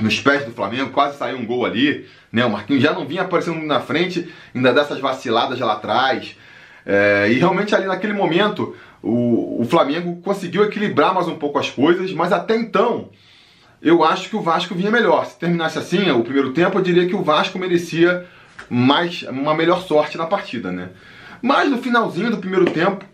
nos 0.00 0.20
pés 0.20 0.44
do 0.44 0.52
Flamengo, 0.52 0.90
quase 0.90 1.16
saiu 1.16 1.38
um 1.38 1.46
gol 1.46 1.64
ali, 1.64 2.06
né? 2.32 2.44
O 2.44 2.50
Marquinhos 2.50 2.82
já 2.82 2.92
não 2.92 3.06
vinha 3.06 3.22
aparecendo 3.22 3.64
na 3.64 3.80
frente, 3.80 4.28
ainda 4.54 4.72
dessas 4.72 4.98
vaciladas 5.00 5.58
lá 5.58 5.74
atrás. 5.74 6.36
É, 6.84 7.28
e 7.30 7.34
realmente 7.34 7.74
ali 7.74 7.86
naquele 7.86 8.12
momento 8.12 8.76
o, 9.02 9.62
o 9.62 9.64
Flamengo 9.64 10.20
conseguiu 10.22 10.64
equilibrar 10.64 11.14
mais 11.14 11.28
um 11.28 11.36
pouco 11.36 11.58
as 11.58 11.70
coisas, 11.70 12.12
mas 12.12 12.32
até 12.32 12.56
então 12.56 13.08
eu 13.80 14.02
acho 14.02 14.28
que 14.28 14.36
o 14.36 14.40
Vasco 14.40 14.74
vinha 14.74 14.90
melhor. 14.90 15.26
Se 15.26 15.38
terminasse 15.38 15.78
assim 15.78 16.10
o 16.10 16.22
primeiro 16.22 16.52
tempo, 16.52 16.78
eu 16.78 16.82
diria 16.82 17.06
que 17.06 17.14
o 17.14 17.22
Vasco 17.22 17.58
merecia 17.58 18.26
mais 18.68 19.22
uma 19.24 19.54
melhor 19.54 19.82
sorte 19.82 20.16
na 20.16 20.26
partida, 20.26 20.72
né? 20.72 20.88
Mas 21.42 21.70
no 21.70 21.78
finalzinho 21.78 22.30
do 22.30 22.38
primeiro 22.38 22.64
tempo, 22.64 23.04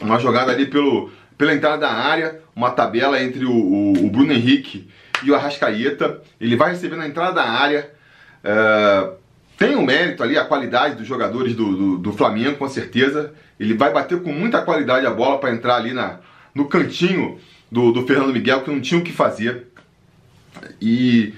uma 0.00 0.18
jogada 0.18 0.52
ali 0.52 0.66
pelo, 0.66 1.10
pela 1.38 1.54
entrada 1.54 1.78
da 1.78 1.90
área, 1.90 2.40
uma 2.54 2.70
tabela 2.70 3.22
entre 3.22 3.46
o, 3.46 3.52
o, 3.52 3.92
o 4.04 4.10
Bruno 4.10 4.32
Henrique 4.32 4.86
e 5.24 5.30
o 5.30 5.34
Arrascaeta. 5.34 6.20
Ele 6.40 6.56
vai 6.56 6.70
receber 6.70 6.96
na 6.96 7.06
entrada 7.06 7.32
da 7.32 7.44
área, 7.44 7.90
É, 8.46 9.10
tem 9.56 9.74
o 9.74 9.78
um 9.78 9.84
mérito 9.84 10.22
ali, 10.22 10.36
a 10.36 10.44
qualidade 10.44 10.96
dos 10.96 11.06
jogadores 11.06 11.54
do, 11.54 11.76
do, 11.76 11.98
do, 11.98 12.12
Flamengo, 12.12 12.56
com 12.56 12.68
certeza. 12.68 13.32
Ele 13.58 13.74
vai 13.74 13.92
bater 13.92 14.20
com 14.20 14.32
muita 14.32 14.60
qualidade 14.60 15.06
a 15.06 15.10
bola 15.10 15.38
para 15.38 15.52
entrar 15.52 15.76
ali 15.76 15.94
na, 15.94 16.18
no 16.54 16.66
cantinho 16.66 17.38
do, 17.70 17.92
do 17.92 18.06
Fernando 18.06 18.32
Miguel, 18.32 18.62
que 18.62 18.70
não 18.70 18.80
tinha 18.80 19.00
o 19.00 19.04
que 19.04 19.12
fazer. 19.12 19.68
E, 20.80 21.32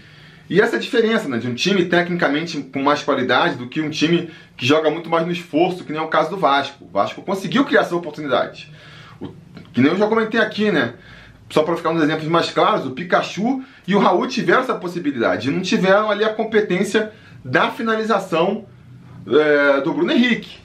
e 0.49 0.61
essa 0.61 0.77
é 0.77 0.79
a 0.79 0.83
diferença, 0.83 1.29
né? 1.29 1.39
De 1.39 1.47
um 1.47 1.55
time 1.55 1.85
tecnicamente 1.85 2.61
com 2.73 2.83
mais 2.83 3.03
qualidade 3.03 3.57
do 3.57 3.69
que 3.69 3.81
um 3.81 3.91
time 3.91 4.31
que 4.57 4.67
joga 4.67 4.91
muito 4.91 5.11
mais 5.11 5.27
no 5.27 5.33
esforço, 5.33 5.85
que 5.85 5.93
nem 5.93 6.01
é 6.01 6.05
o 6.05 6.09
caso 6.09 6.31
do 6.31 6.37
Vasco. 6.39 6.85
O 6.85 6.89
Vasco 6.89 7.23
conseguiu 7.23 7.65
criar 7.65 7.83
essa 7.83 7.95
oportunidade. 7.95 8.73
O, 9.21 9.29
que 9.73 9.81
nem 9.81 9.93
eu 9.93 9.99
já 9.99 10.07
comentei 10.07 10.41
aqui, 10.41 10.71
né? 10.71 10.95
Só 11.49 11.63
para 11.63 11.77
ficar 11.77 11.91
uns 11.91 12.03
exemplos 12.03 12.29
mais 12.29 12.51
claros, 12.51 12.87
o 12.87 12.91
Pikachu 12.91 13.63
e 13.87 13.95
o 13.95 13.99
Raul 13.99 14.27
tiveram 14.27 14.63
essa 14.63 14.75
possibilidade. 14.75 15.51
Não 15.51 15.63
tiveram 15.63 16.11
ali 16.11 16.25
a 16.25 16.33
competência 16.33 17.13
da 17.45 17.71
finalização 17.71 18.65
é, 19.27 19.81
do 19.81 19.93
Bruno 19.93 20.11
Henrique. 20.11 20.59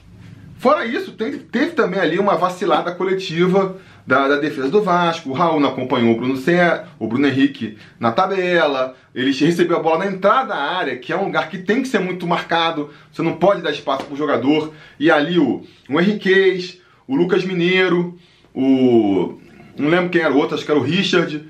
Fora 0.58 0.84
isso, 0.86 1.12
teve, 1.12 1.38
teve, 1.38 1.72
também 1.72 1.98
ali 1.98 2.18
uma 2.20 2.36
vacilada 2.36 2.92
coletiva 2.92 3.76
da, 4.06 4.28
da, 4.28 4.36
defesa 4.36 4.68
do 4.68 4.80
Vasco. 4.80 5.30
O 5.30 5.32
Raul 5.32 5.58
não 5.58 5.70
acompanhou 5.70 6.12
o 6.12 6.16
Bruno, 6.16 6.36
Cé, 6.36 6.84
o 7.00 7.06
Bruno 7.08 7.26
Henrique 7.26 7.76
na 7.98 8.12
tabela. 8.12 8.94
Ele 9.12 9.32
recebeu 9.32 9.76
a 9.76 9.82
bola 9.82 10.04
na 10.04 10.06
entrada 10.06 10.48
da 10.48 10.56
área, 10.56 10.96
que 10.96 11.12
é 11.12 11.16
um 11.16 11.24
lugar 11.24 11.48
que 11.48 11.58
tem 11.58 11.82
que 11.82 11.88
ser 11.88 11.98
muito 11.98 12.28
marcado. 12.28 12.90
Você 13.10 13.22
não 13.22 13.34
pode 13.34 13.60
dar 13.60 13.72
espaço 13.72 14.04
para 14.04 14.14
o 14.14 14.16
jogador. 14.16 14.72
E 15.00 15.10
ali 15.10 15.36
o, 15.36 15.64
o 15.88 16.00
Henriquez, 16.00 16.80
o 17.08 17.16
Lucas 17.16 17.44
Mineiro, 17.44 18.16
o. 18.54 19.40
Não 19.76 19.88
lembro 19.88 20.10
quem 20.10 20.22
era 20.22 20.32
o 20.32 20.36
outro, 20.36 20.54
acho 20.54 20.64
que 20.64 20.70
era 20.70 20.80
o 20.80 20.82
Richard 20.82 21.48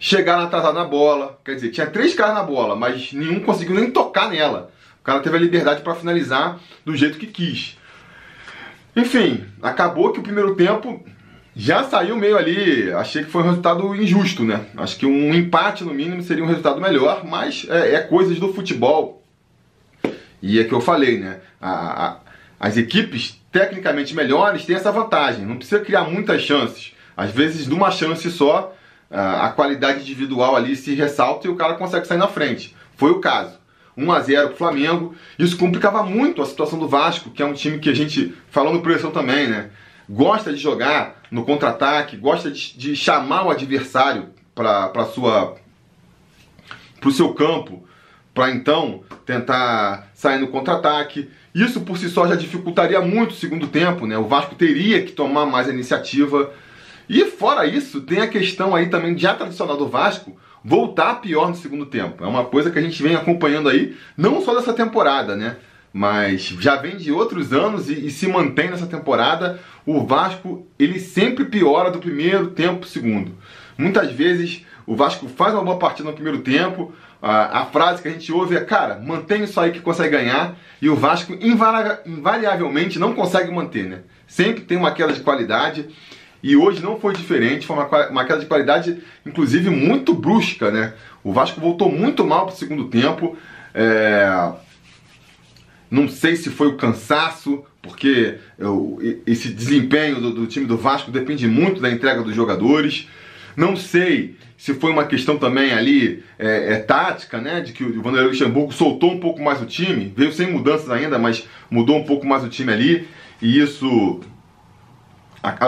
chegaram 0.00 0.44
atrasados 0.44 0.80
na 0.80 0.84
bola. 0.84 1.38
Quer 1.44 1.54
dizer, 1.54 1.70
tinha 1.70 1.86
três 1.86 2.14
caras 2.14 2.34
na 2.34 2.42
bola, 2.42 2.74
mas 2.74 3.12
nenhum 3.12 3.40
conseguiu 3.40 3.74
nem 3.74 3.90
tocar 3.90 4.30
nela. 4.30 4.72
O 5.00 5.04
cara 5.04 5.20
teve 5.20 5.36
a 5.36 5.40
liberdade 5.40 5.82
para 5.82 5.94
finalizar 5.94 6.58
do 6.84 6.96
jeito 6.96 7.18
que 7.18 7.26
quis. 7.26 7.76
Enfim, 8.96 9.44
acabou 9.62 10.12
que 10.12 10.18
o 10.18 10.22
primeiro 10.22 10.54
tempo 10.54 11.04
já 11.54 11.84
saiu 11.84 12.16
meio 12.16 12.36
ali. 12.36 12.90
Achei 12.92 13.24
que 13.24 13.30
foi 13.30 13.42
um 13.42 13.46
resultado 13.46 13.94
injusto, 13.94 14.44
né? 14.44 14.66
Acho 14.76 14.96
que 14.96 15.06
um 15.06 15.34
empate 15.34 15.84
no 15.84 15.94
mínimo 15.94 16.22
seria 16.22 16.42
um 16.42 16.48
resultado 16.48 16.80
melhor, 16.80 17.24
mas 17.24 17.66
é, 17.68 17.94
é 17.94 18.00
coisas 18.00 18.38
do 18.38 18.52
futebol. 18.52 19.22
E 20.42 20.58
é 20.58 20.64
que 20.64 20.72
eu 20.72 20.80
falei, 20.80 21.18
né? 21.18 21.40
A, 21.60 22.06
a, 22.06 22.16
as 22.58 22.76
equipes 22.76 23.38
tecnicamente 23.52 24.14
melhores 24.14 24.64
têm 24.64 24.76
essa 24.76 24.90
vantagem. 24.90 25.44
Não 25.44 25.56
precisa 25.56 25.80
criar 25.80 26.04
muitas 26.04 26.42
chances. 26.42 26.94
Às 27.16 27.30
vezes, 27.30 27.66
de 27.66 27.74
uma 27.74 27.90
chance 27.90 28.30
só, 28.30 28.74
a 29.10 29.48
qualidade 29.50 30.00
individual 30.00 30.54
ali 30.54 30.76
se 30.76 30.94
ressalta 30.94 31.46
e 31.46 31.50
o 31.50 31.56
cara 31.56 31.74
consegue 31.74 32.06
sair 32.06 32.18
na 32.18 32.28
frente. 32.28 32.76
Foi 32.96 33.10
o 33.10 33.20
caso. 33.20 33.58
1 33.96 34.12
a 34.12 34.20
0 34.20 34.48
pro 34.48 34.56
Flamengo. 34.56 35.14
Isso 35.38 35.56
complicava 35.56 36.02
muito 36.02 36.40
a 36.40 36.46
situação 36.46 36.78
do 36.78 36.88
Vasco, 36.88 37.30
que 37.30 37.42
é 37.42 37.46
um 37.46 37.52
time 37.52 37.78
que 37.78 37.90
a 37.90 37.94
gente, 37.94 38.34
falando 38.50 38.80
pressão 38.80 39.10
também, 39.10 39.48
né? 39.48 39.70
Gosta 40.08 40.52
de 40.52 40.58
jogar 40.58 41.22
no 41.30 41.44
contra-ataque, 41.44 42.16
gosta 42.16 42.50
de, 42.50 42.76
de, 42.76 42.96
chamar 42.96 43.46
o 43.46 43.50
adversário 43.50 44.30
para 44.54 45.04
sua 45.06 45.56
para 46.98 47.08
o 47.08 47.12
seu 47.12 47.32
campo, 47.32 47.88
para 48.34 48.50
então 48.50 49.02
tentar 49.24 50.10
sair 50.14 50.38
no 50.38 50.48
contra-ataque. 50.48 51.30
Isso 51.54 51.80
por 51.80 51.96
si 51.96 52.10
só 52.10 52.28
já 52.28 52.34
dificultaria 52.34 53.00
muito 53.00 53.30
o 53.30 53.34
segundo 53.34 53.66
tempo, 53.68 54.06
né? 54.06 54.18
O 54.18 54.28
Vasco 54.28 54.54
teria 54.54 55.02
que 55.02 55.12
tomar 55.12 55.46
mais 55.46 55.68
a 55.68 55.72
iniciativa 55.72 56.52
e 57.12 57.24
fora 57.26 57.66
isso, 57.66 58.00
tem 58.02 58.20
a 58.20 58.28
questão 58.28 58.72
aí 58.72 58.88
também 58.88 59.18
já 59.18 59.34
tradicional 59.34 59.76
do 59.76 59.88
Vasco 59.88 60.36
voltar 60.64 61.16
pior 61.16 61.48
no 61.48 61.56
segundo 61.56 61.84
tempo. 61.84 62.22
É 62.22 62.28
uma 62.28 62.44
coisa 62.44 62.70
que 62.70 62.78
a 62.78 62.82
gente 62.82 63.02
vem 63.02 63.16
acompanhando 63.16 63.68
aí, 63.68 63.96
não 64.16 64.40
só 64.40 64.54
dessa 64.54 64.72
temporada, 64.72 65.34
né? 65.34 65.56
Mas 65.92 66.42
já 66.42 66.76
vem 66.76 66.96
de 66.96 67.10
outros 67.10 67.52
anos 67.52 67.90
e, 67.90 68.06
e 68.06 68.10
se 68.12 68.28
mantém 68.28 68.70
nessa 68.70 68.86
temporada. 68.86 69.58
O 69.84 70.06
Vasco 70.06 70.64
ele 70.78 71.00
sempre 71.00 71.46
piora 71.46 71.90
do 71.90 71.98
primeiro 71.98 72.52
tempo 72.52 72.78
para 72.78 72.86
o 72.86 72.90
segundo. 72.90 73.32
Muitas 73.76 74.12
vezes 74.12 74.64
o 74.86 74.94
Vasco 74.94 75.26
faz 75.28 75.52
uma 75.52 75.64
boa 75.64 75.78
partida 75.78 76.08
no 76.08 76.14
primeiro 76.14 76.42
tempo. 76.42 76.94
A, 77.20 77.62
a, 77.62 77.66
frase 77.66 78.00
que 78.00 78.06
a 78.06 78.12
gente 78.12 78.32
ouve 78.32 78.56
é: 78.56 78.60
cara, 78.60 79.00
mantém 79.04 79.42
isso 79.42 79.58
aí 79.58 79.72
que 79.72 79.80
consegue 79.80 80.10
ganhar. 80.10 80.56
E 80.80 80.88
o 80.88 80.94
Vasco 80.94 81.36
invariavelmente 81.40 83.00
não 83.00 83.14
consegue 83.14 83.50
manter, 83.50 83.86
né? 83.86 83.98
Sempre 84.28 84.60
tem 84.62 84.78
uma 84.78 84.92
queda 84.92 85.12
de 85.12 85.20
qualidade. 85.20 85.88
E 86.42 86.56
hoje 86.56 86.82
não 86.82 86.98
foi 86.98 87.14
diferente, 87.14 87.66
foi 87.66 87.76
uma, 87.76 88.08
uma 88.08 88.24
queda 88.24 88.40
de 88.40 88.46
qualidade, 88.46 88.98
inclusive, 89.26 89.68
muito 89.68 90.14
brusca, 90.14 90.70
né? 90.70 90.94
O 91.22 91.32
Vasco 91.32 91.60
voltou 91.60 91.90
muito 91.90 92.24
mal 92.24 92.46
para 92.46 92.54
o 92.54 92.58
segundo 92.58 92.84
tempo. 92.84 93.36
É... 93.74 94.52
Não 95.90 96.08
sei 96.08 96.36
se 96.36 96.48
foi 96.50 96.68
o 96.68 96.76
cansaço, 96.76 97.64
porque 97.82 98.36
eu, 98.58 98.98
esse 99.26 99.48
desempenho 99.48 100.20
do, 100.20 100.32
do, 100.32 100.46
time 100.46 100.64
do 100.64 100.76
Vasco 100.76 101.10
depende 101.10 101.46
muito 101.46 101.80
da 101.80 101.90
entrega 101.90 102.22
dos 102.22 102.34
jogadores. 102.34 103.08
Não 103.56 103.76
sei 103.76 104.36
se 104.56 104.74
foi 104.74 104.92
uma 104.92 105.04
questão 105.04 105.36
também 105.36 105.72
ali 105.72 106.22
é, 106.38 106.74
é 106.74 106.78
tática, 106.78 107.40
né? 107.40 107.60
De 107.60 107.72
que 107.72 107.84
o 107.84 108.02
Vanderlei 108.02 108.28
Luxemburgo 108.28 108.72
soltou 108.72 109.12
um 109.12 109.20
pouco 109.20 109.42
mais 109.42 109.60
o 109.60 109.66
time, 109.66 110.12
veio 110.16 110.32
sem 110.32 110.50
mudanças 110.50 110.90
ainda, 110.90 111.18
mas 111.18 111.46
mudou 111.70 111.96
um 111.96 112.04
pouco 112.04 112.26
mais 112.26 112.44
o 112.44 112.48
time 112.48 112.72
ali. 112.72 113.08
E 113.42 113.58
isso 113.58 114.20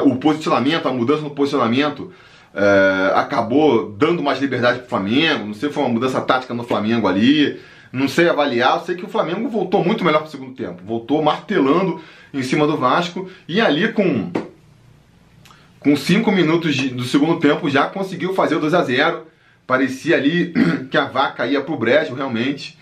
o 0.05 0.17
posicionamento, 0.17 0.87
a 0.87 0.93
mudança 0.93 1.23
no 1.23 1.31
posicionamento 1.31 2.13
é, 2.55 3.13
acabou 3.15 3.91
dando 3.93 4.23
mais 4.23 4.41
liberdade 4.41 4.79
para 4.79 4.87
o 4.87 4.91
Flamengo. 4.91 5.47
Não 5.47 5.55
sei 5.55 5.69
se 5.69 5.75
foi 5.75 5.83
uma 5.83 5.93
mudança 5.93 6.21
tática 6.21 6.53
no 6.53 6.65
Flamengo 6.65 7.09
ali. 7.09 7.59
Não 7.93 8.09
sei 8.09 8.29
avaliar. 8.29 8.79
Eu 8.79 8.85
sei 8.85 8.97
que 8.97 9.05
o 9.05 9.09
Flamengo 9.09 9.49
voltou 9.49 9.85
muito 9.85 10.05
melhor 10.05 10.19
para 10.19 10.29
o 10.29 10.31
segundo 10.31 10.55
tempo. 10.55 10.83
Voltou 10.85 11.23
martelando 11.23 12.01
em 12.33 12.43
cima 12.43 12.67
do 12.67 12.77
Vasco. 12.77 13.29
E 13.49 13.61
ali 13.61 13.93
com 13.93 14.31
com 15.81 15.97
5 15.97 16.31
minutos 16.31 16.77
de, 16.77 16.91
do 16.91 17.03
segundo 17.03 17.41
tempo 17.41 17.69
já 17.69 17.89
conseguiu 17.89 18.33
fazer 18.35 18.55
o 18.55 18.61
2 18.61 18.73
a 18.73 18.85
0 18.85 19.27
Parecia 19.67 20.17
ali 20.17 20.55
que 20.91 20.97
a 20.97 21.07
vaca 21.07 21.47
ia 21.47 21.61
para 21.61 21.75
o 21.75 21.79
brejo 21.79 22.15
realmente. 22.15 22.79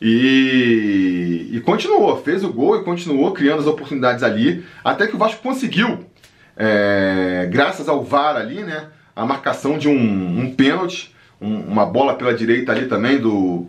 E, 0.00 1.48
e, 1.52 1.60
continuou, 1.60 2.22
fez 2.22 2.44
o 2.44 2.52
gol 2.52 2.76
e 2.76 2.84
continuou 2.84 3.32
criando 3.32 3.60
as 3.60 3.66
oportunidades 3.66 4.22
ali, 4.22 4.64
até 4.84 5.06
que 5.06 5.14
o 5.14 5.18
Vasco 5.18 5.42
conseguiu, 5.42 6.04
é, 6.56 7.48
graças 7.50 7.88
ao 7.88 8.04
VAR 8.04 8.36
ali, 8.36 8.62
né, 8.62 8.88
a 9.14 9.24
marcação 9.24 9.78
de 9.78 9.88
um, 9.88 10.40
um 10.40 10.54
pênalti, 10.54 11.14
um, 11.40 11.60
uma 11.60 11.86
bola 11.86 12.14
pela 12.14 12.34
direita 12.34 12.72
ali 12.72 12.86
também 12.86 13.18
do, 13.18 13.66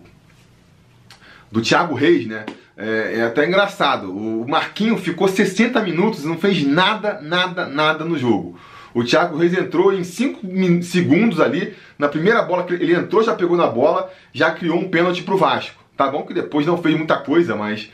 do 1.50 1.62
Thiago 1.62 1.96
Reis, 1.96 2.28
né, 2.28 2.46
é, 2.76 3.20
é, 3.20 3.24
até 3.24 3.48
engraçado, 3.48 4.12
o 4.12 4.48
Marquinho 4.48 4.98
ficou 4.98 5.28
60 5.28 5.82
minutos 5.82 6.26
e 6.26 6.28
não 6.28 6.38
fez 6.38 6.64
nada, 6.64 7.20
nada, 7.22 7.66
nada 7.66 8.04
no 8.04 8.18
jogo. 8.18 8.60
O 8.94 9.04
Thiago 9.04 9.38
Reis 9.38 9.54
entrou 9.54 9.94
em 9.94 10.04
5 10.04 10.42
segundos 10.84 11.40
ali, 11.40 11.74
na 11.98 12.08
primeira 12.08 12.42
bola 12.42 12.64
que 12.64 12.74
ele 12.74 12.94
entrou, 12.94 13.24
já 13.24 13.34
pegou 13.34 13.56
na 13.56 13.68
bola, 13.68 14.12
já 14.34 14.52
criou 14.52 14.78
um 14.78 14.90
pênalti 14.90 15.24
pro 15.24 15.38
Vasco. 15.38 15.87
Tá 15.98 16.08
bom 16.08 16.22
que 16.22 16.34
depois 16.34 16.66
não 16.68 16.78
fez 16.78 16.96
muita 16.96 17.18
coisa, 17.18 17.56
mas 17.56 17.90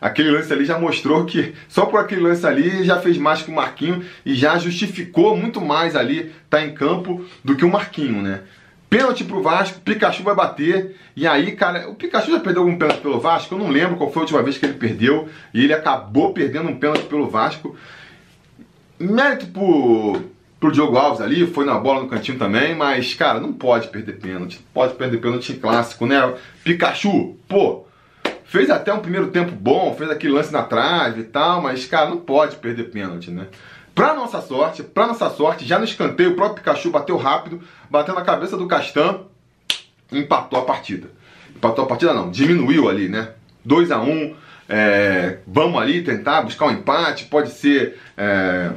aquele 0.00 0.30
lance 0.30 0.52
ali 0.52 0.64
já 0.64 0.78
mostrou 0.78 1.26
que 1.26 1.54
só 1.68 1.86
por 1.86 1.98
aquele 1.98 2.20
lance 2.20 2.46
ali 2.46 2.84
já 2.84 3.00
fez 3.00 3.18
mais 3.18 3.42
que 3.42 3.50
o 3.50 3.54
Marquinho 3.54 4.04
e 4.24 4.32
já 4.34 4.56
justificou 4.58 5.36
muito 5.36 5.60
mais 5.60 5.96
ali 5.96 6.32
tá 6.48 6.64
em 6.64 6.72
campo 6.72 7.24
do 7.44 7.56
que 7.56 7.64
o 7.64 7.70
Marquinho, 7.70 8.22
né? 8.22 8.42
Pênalti 8.88 9.24
pro 9.24 9.42
Vasco, 9.42 9.80
Pikachu 9.80 10.22
vai 10.22 10.34
bater. 10.34 10.94
E 11.16 11.26
aí, 11.26 11.52
cara, 11.52 11.88
o 11.88 11.94
Pikachu 11.94 12.30
já 12.30 12.38
perdeu 12.38 12.62
algum 12.62 12.76
pênalti 12.76 13.00
pelo 13.00 13.18
Vasco? 13.18 13.54
Eu 13.54 13.58
não 13.58 13.70
lembro 13.70 13.96
qual 13.96 14.12
foi 14.12 14.20
a 14.20 14.24
última 14.24 14.42
vez 14.42 14.58
que 14.58 14.66
ele 14.66 14.74
perdeu. 14.74 15.30
E 15.54 15.64
ele 15.64 15.72
acabou 15.72 16.34
perdendo 16.34 16.68
um 16.68 16.76
pênalti 16.76 17.06
pelo 17.06 17.26
Vasco. 17.26 17.74
Mérito 19.00 19.46
pro, 19.46 20.20
pro 20.62 20.70
Diogo 20.70 20.96
Alves 20.96 21.20
ali, 21.20 21.44
foi 21.44 21.64
na 21.64 21.76
bola 21.76 22.02
no 22.02 22.08
cantinho 22.08 22.38
também, 22.38 22.72
mas, 22.72 23.14
cara, 23.14 23.40
não 23.40 23.52
pode 23.52 23.88
perder 23.88 24.12
pênalti. 24.12 24.64
Pode 24.72 24.94
perder 24.94 25.18
pênalti 25.18 25.50
em 25.50 25.58
clássico, 25.58 26.06
né? 26.06 26.34
Pikachu, 26.62 27.36
pô, 27.48 27.84
fez 28.44 28.70
até 28.70 28.94
um 28.94 29.00
primeiro 29.00 29.26
tempo 29.32 29.50
bom, 29.50 29.92
fez 29.98 30.08
aquele 30.08 30.34
lance 30.34 30.52
na 30.52 30.62
trave 30.62 31.22
e 31.22 31.24
tal, 31.24 31.60
mas, 31.60 31.84
cara, 31.86 32.10
não 32.10 32.18
pode 32.18 32.54
perder 32.56 32.84
pênalti, 32.92 33.28
né? 33.28 33.48
Pra 33.92 34.14
nossa 34.14 34.40
sorte, 34.40 34.84
pra 34.84 35.08
nossa 35.08 35.28
sorte, 35.30 35.64
já 35.64 35.80
no 35.80 35.84
escanteio, 35.84 36.30
o 36.30 36.36
próprio 36.36 36.62
Pikachu 36.62 36.92
bateu 36.92 37.16
rápido, 37.16 37.60
bateu 37.90 38.14
na 38.14 38.22
cabeça 38.22 38.56
do 38.56 38.68
Castan 38.68 39.18
empatou 40.12 40.60
a 40.60 40.62
partida. 40.62 41.10
Empatou 41.56 41.84
a 41.84 41.88
partida 41.88 42.14
não, 42.14 42.30
diminuiu 42.30 42.88
ali, 42.88 43.08
né? 43.08 43.30
2 43.64 43.90
a 43.90 44.00
1 44.00 44.08
um, 44.08 44.36
é, 44.68 45.38
vamos 45.44 45.82
ali 45.82 46.02
tentar 46.02 46.42
buscar 46.42 46.66
um 46.66 46.70
empate, 46.70 47.24
pode 47.24 47.50
ser 47.50 47.98
é, 48.16 48.70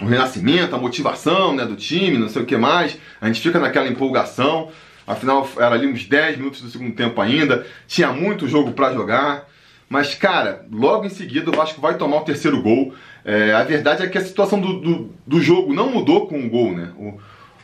um 0.00 0.06
renascimento, 0.06 0.74
a 0.74 0.78
motivação 0.78 1.54
né, 1.54 1.64
do 1.64 1.76
time, 1.76 2.18
não 2.18 2.28
sei 2.28 2.42
o 2.42 2.46
que 2.46 2.56
mais. 2.56 2.98
A 3.20 3.26
gente 3.26 3.40
fica 3.40 3.58
naquela 3.58 3.88
empolgação. 3.88 4.70
Afinal, 5.06 5.48
era 5.56 5.74
ali 5.74 5.86
uns 5.86 6.04
10 6.04 6.38
minutos 6.38 6.60
do 6.60 6.68
segundo 6.68 6.94
tempo 6.94 7.20
ainda, 7.20 7.64
tinha 7.86 8.12
muito 8.12 8.48
jogo 8.48 8.72
para 8.72 8.92
jogar. 8.92 9.48
Mas, 9.88 10.14
cara, 10.14 10.66
logo 10.70 11.04
em 11.04 11.10
seguida 11.10 11.48
o 11.48 11.54
Vasco 11.54 11.80
vai 11.80 11.96
tomar 11.96 12.16
o 12.16 12.24
terceiro 12.24 12.60
gol. 12.60 12.92
É, 13.24 13.52
a 13.52 13.62
verdade 13.62 14.02
é 14.02 14.08
que 14.08 14.18
a 14.18 14.24
situação 14.24 14.60
do, 14.60 14.80
do, 14.80 15.10
do, 15.24 15.40
jogo 15.40 15.72
não 15.72 15.90
mudou 15.90 16.26
com 16.26 16.44
o 16.44 16.50
gol, 16.50 16.72
né? 16.72 16.90
O, 16.96 17.20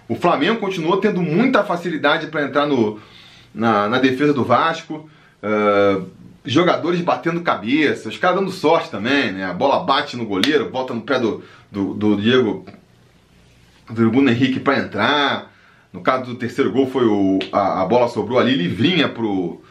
o 0.08 0.14
Flamengo 0.14 0.60
continuou 0.60 0.98
tendo 0.98 1.20
muita 1.20 1.64
facilidade 1.64 2.28
para 2.28 2.44
entrar 2.44 2.66
no, 2.66 3.00
na, 3.52 3.88
na 3.88 3.98
defesa 3.98 4.32
do 4.32 4.44
Vasco. 4.44 5.08
Uh, 5.42 6.06
jogadores 6.44 7.00
batendo 7.00 7.40
cabeça, 7.42 8.08
os 8.08 8.18
caras 8.18 8.38
dando 8.38 8.50
sorte 8.50 8.90
também, 8.90 9.32
né? 9.32 9.44
A 9.44 9.52
bola 9.52 9.84
bate 9.84 10.16
no 10.16 10.26
goleiro, 10.26 10.70
volta 10.70 10.92
no 10.92 11.02
pé 11.02 11.18
do, 11.18 11.42
do, 11.70 11.94
do 11.94 12.16
Diego, 12.16 12.64
do 13.88 14.10
Bruno 14.10 14.30
Henrique 14.30 14.60
para 14.60 14.78
entrar. 14.78 15.52
No 15.92 16.00
caso 16.00 16.24
do 16.24 16.36
terceiro 16.36 16.72
gol, 16.72 16.86
foi 16.86 17.06
o, 17.06 17.38
a, 17.52 17.82
a 17.82 17.86
bola 17.86 18.08
sobrou 18.08 18.38
ali 18.38 18.54
livrinha 18.54 19.08
pro, 19.08 19.62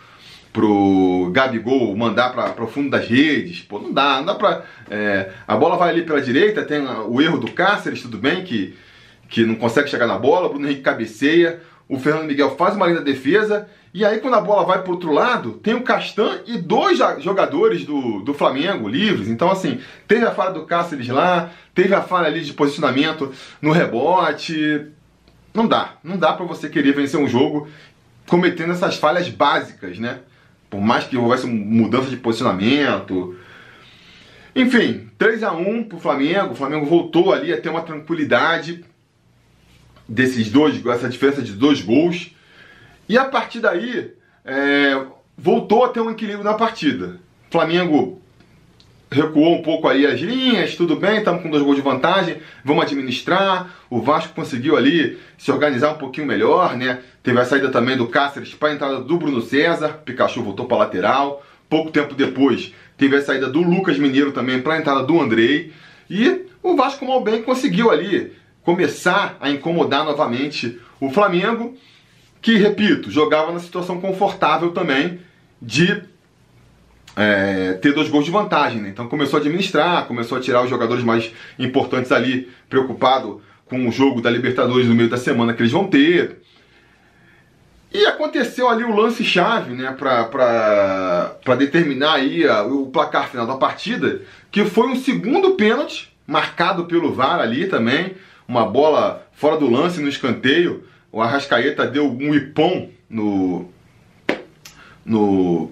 pro 0.54 1.32
Gabigol 1.34 1.96
mandar 1.98 2.32
para 2.32 2.63
o 2.63 2.68
fundo 2.68 2.90
das 2.90 3.08
redes. 3.08 3.62
Pô, 3.62 3.80
não 3.80 3.92
dá, 3.92 4.18
não 4.18 4.25
dá 4.25 4.36
pra. 4.36 4.63
É, 4.90 5.32
a 5.48 5.58
bola 5.58 5.78
vai 5.78 5.90
ali 5.90 6.04
pela 6.04 6.22
direita, 6.22 6.63
tem 6.63 6.80
o 7.08 7.22
erro 7.22 7.40
do 7.40 7.51
Cáceres, 7.51 8.01
tudo 8.01 8.18
bem, 8.18 8.44
que, 8.44 8.75
que 9.28 9.46
não 9.46 9.56
consegue 9.56 9.90
chegar 9.90 10.08
na 10.08 10.18
bola, 10.18 10.48
Bruno 10.48 10.68
Henrique 10.68 10.82
cabeceia, 10.82 11.60
o 11.91 12.00
Fernando 12.00 12.24
Miguel 12.24 12.55
faz 12.55 12.74
uma 12.74 12.88
linda 12.88 13.01
defesa, 13.01 13.67
e 13.93 14.05
aí 14.05 14.19
quando 14.19 14.36
a 14.36 14.41
bola 14.41 14.65
vai 14.65 14.81
pro 14.81 14.93
outro 14.93 15.12
lado, 15.12 15.60
tem 15.62 15.74
o 15.74 15.81
Castan 15.81 16.39
e 16.48 16.57
dois 16.57 16.98
jogadores 17.19 17.83
do, 17.83 18.21
do 18.21 18.33
Flamengo 18.33 18.88
livres. 18.88 19.27
Então, 19.27 19.51
assim, 19.51 19.77
teve 20.07 20.25
a 20.25 20.31
falha 20.31 20.53
do 20.53 20.65
Cáceres 20.65 21.10
lá, 21.10 21.51
teve 21.75 21.93
a 21.93 22.01
falha 22.01 22.27
ali 22.27 22.39
de 22.39 22.53
posicionamento 22.53 23.33
no 23.62 23.74
rebote. 23.74 24.88
Não 25.53 25.67
dá, 25.67 25.95
não 26.01 26.15
dá 26.15 26.31
para 26.31 26.45
você 26.45 26.69
querer 26.69 26.95
vencer 26.95 27.19
um 27.19 27.27
jogo 27.27 27.67
cometendo 28.25 28.71
essas 28.71 28.95
falhas 28.95 29.27
básicas, 29.27 30.00
né? 30.00 30.19
Por 30.69 30.79
mais 30.79 31.03
que 31.03 31.17
houvesse 31.17 31.45
mudança 31.45 32.10
de 32.10 32.15
posicionamento. 32.15 33.36
Enfim, 34.55 35.10
3 35.17 35.43
a 35.43 35.51
1 35.51 35.83
pro 35.83 36.00
Flamengo. 36.00 36.53
O 36.53 36.55
Flamengo 36.55 36.86
voltou 36.86 37.33
ali 37.33 37.51
a 37.51 37.60
ter 37.60 37.67
uma 37.67 37.81
tranquilidade 37.81 38.81
desses 40.08 40.50
dois, 40.50 40.86
essa 40.86 41.10
diferença 41.10 41.41
de 41.41 41.53
dois 41.53 41.81
gols. 41.81 42.31
E 43.08 43.17
a 43.17 43.25
partir 43.25 43.60
daí, 43.60 44.12
é, 44.46 45.05
voltou 45.38 45.84
a 45.84 45.89
ter 45.89 46.00
um 46.00 46.12
equilíbrio 46.12 46.43
na 46.43 46.53
partida. 46.53 47.20
Flamengo 47.50 48.22
recuou 49.12 49.55
um 49.55 49.62
pouco 49.62 49.89
aí 49.89 50.05
as 50.05 50.22
linhas, 50.22 50.75
tudo 50.75 50.96
bem, 50.96 51.17
estamos 51.17 51.43
com 51.43 51.50
dois 51.50 51.62
gols 51.62 51.75
de 51.75 51.81
vantagem, 51.81 52.38
vamos 52.63 52.84
administrar. 52.84 53.70
O 53.89 54.01
Vasco 54.01 54.34
conseguiu 54.34 54.77
ali 54.77 55.20
se 55.38 55.51
organizar 55.51 55.91
um 55.91 55.98
pouquinho 55.98 56.25
melhor, 56.25 56.77
né? 56.77 57.00
Teve 57.22 57.39
a 57.39 57.46
saída 57.46 57.70
também 57.70 57.98
do 57.98 58.08
Cáceres 58.08 58.53
para 58.53 58.70
a 58.70 58.74
entrada 58.74 59.01
do 59.01 59.17
Bruno 59.17 59.41
César, 59.41 60.00
Pikachu 60.05 60.41
voltou 60.41 60.65
para 60.65 60.77
lateral. 60.77 61.46
Pouco 61.70 61.91
tempo 61.91 62.15
depois, 62.15 62.74
teve 62.98 63.15
a 63.17 63.22
saída 63.22 63.50
do 63.50 63.62
Lucas 63.62 63.98
Mineiro 63.98 64.31
também 64.31 64.62
para 64.62 64.75
a 64.75 64.79
entrada 64.79 65.03
do 65.03 65.20
Andrei. 65.20 65.74
E 66.10 66.46
o 66.63 66.75
Vasco 66.75 67.05
mal 67.05 67.22
bem 67.22 67.43
conseguiu 67.43 67.91
ali 67.91 68.31
começar 68.63 69.38
a 69.39 69.50
incomodar 69.50 70.06
novamente 70.06 70.80
o 71.00 71.10
Flamengo, 71.10 71.75
que, 72.41 72.58
repito, 72.58 73.12
jogava 73.12 73.51
na 73.51 73.60
situação 73.60 74.00
confortável 74.00 74.72
também 74.72 75.20
de 75.62 76.01
é, 77.15 77.74
ter 77.74 77.94
dois 77.94 78.10
gols 78.10 78.25
de 78.25 78.32
vantagem. 78.32 78.82
Né? 78.82 78.89
Então 78.89 79.08
começou 79.08 79.38
a 79.38 79.39
administrar, 79.39 80.06
começou 80.06 80.38
a 80.38 80.41
tirar 80.41 80.63
os 80.63 80.70
jogadores 80.70 81.03
mais 81.03 81.32
importantes 81.60 82.12
ali, 82.12 82.50
preocupado 82.70 83.41
com 83.65 83.88
o 83.88 83.91
jogo 83.91 84.22
da 84.22 84.30
Libertadores 84.30 84.88
no 84.88 84.96
meio 84.96 85.10
da 85.10 85.18
semana 85.18 85.53
que 85.53 85.62
eles 85.62 85.72
vão 85.72 85.88
ter. 85.88 86.41
E 87.94 88.06
aconteceu 88.06 88.70
ali 88.70 88.84
o 88.84 88.96
lance-chave 88.96 89.74
né, 89.74 89.91
para 89.91 91.56
determinar 91.58 92.13
aí 92.13 92.48
a, 92.48 92.63
o 92.63 92.88
placar 92.88 93.30
final 93.30 93.46
da 93.46 93.56
partida, 93.56 94.22
que 94.50 94.63
foi 94.65 94.88
um 94.88 94.96
segundo 94.96 95.51
pênalti, 95.51 96.12
marcado 96.25 96.86
pelo 96.86 97.13
VAR 97.13 97.39
ali 97.39 97.68
também, 97.68 98.13
uma 98.48 98.65
bola 98.65 99.27
fora 99.33 99.57
do 99.57 99.69
lance 99.69 100.01
no 100.01 100.10
escanteio. 100.10 100.86
O 101.12 101.21
Arrascaeta 101.21 101.86
deu 101.86 102.10
um 102.10 102.33
ipom 102.33 102.89
no, 103.10 103.69
no 105.05 105.71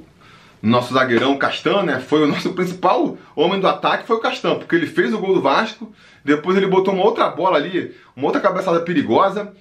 nosso 0.62 0.94
zagueirão 0.94 1.38
Castan, 1.38 1.84
né? 1.84 2.00
Foi 2.00 2.24
o 2.24 2.28
nosso 2.28 2.52
principal 2.54 3.18
homem 3.36 3.60
do 3.60 3.68
ataque, 3.68 4.08
foi 4.08 4.18
o 4.18 4.22
Castan, 4.22 4.56
porque 4.56 4.76
ele 4.76 4.88
fez 4.88 5.14
o 5.14 5.20
gol 5.20 5.34
do 5.34 5.42
Vasco, 5.42 5.94
depois 6.24 6.58
ele 6.58 6.68
botou 6.68 6.94
uma 6.94 7.04
outra 7.04 7.30
bola 7.30 7.58
ali, 7.58 7.96
uma 8.16 8.26
outra 8.28 8.42
cabeçada 8.42 8.82
perigosa, 8.82 9.54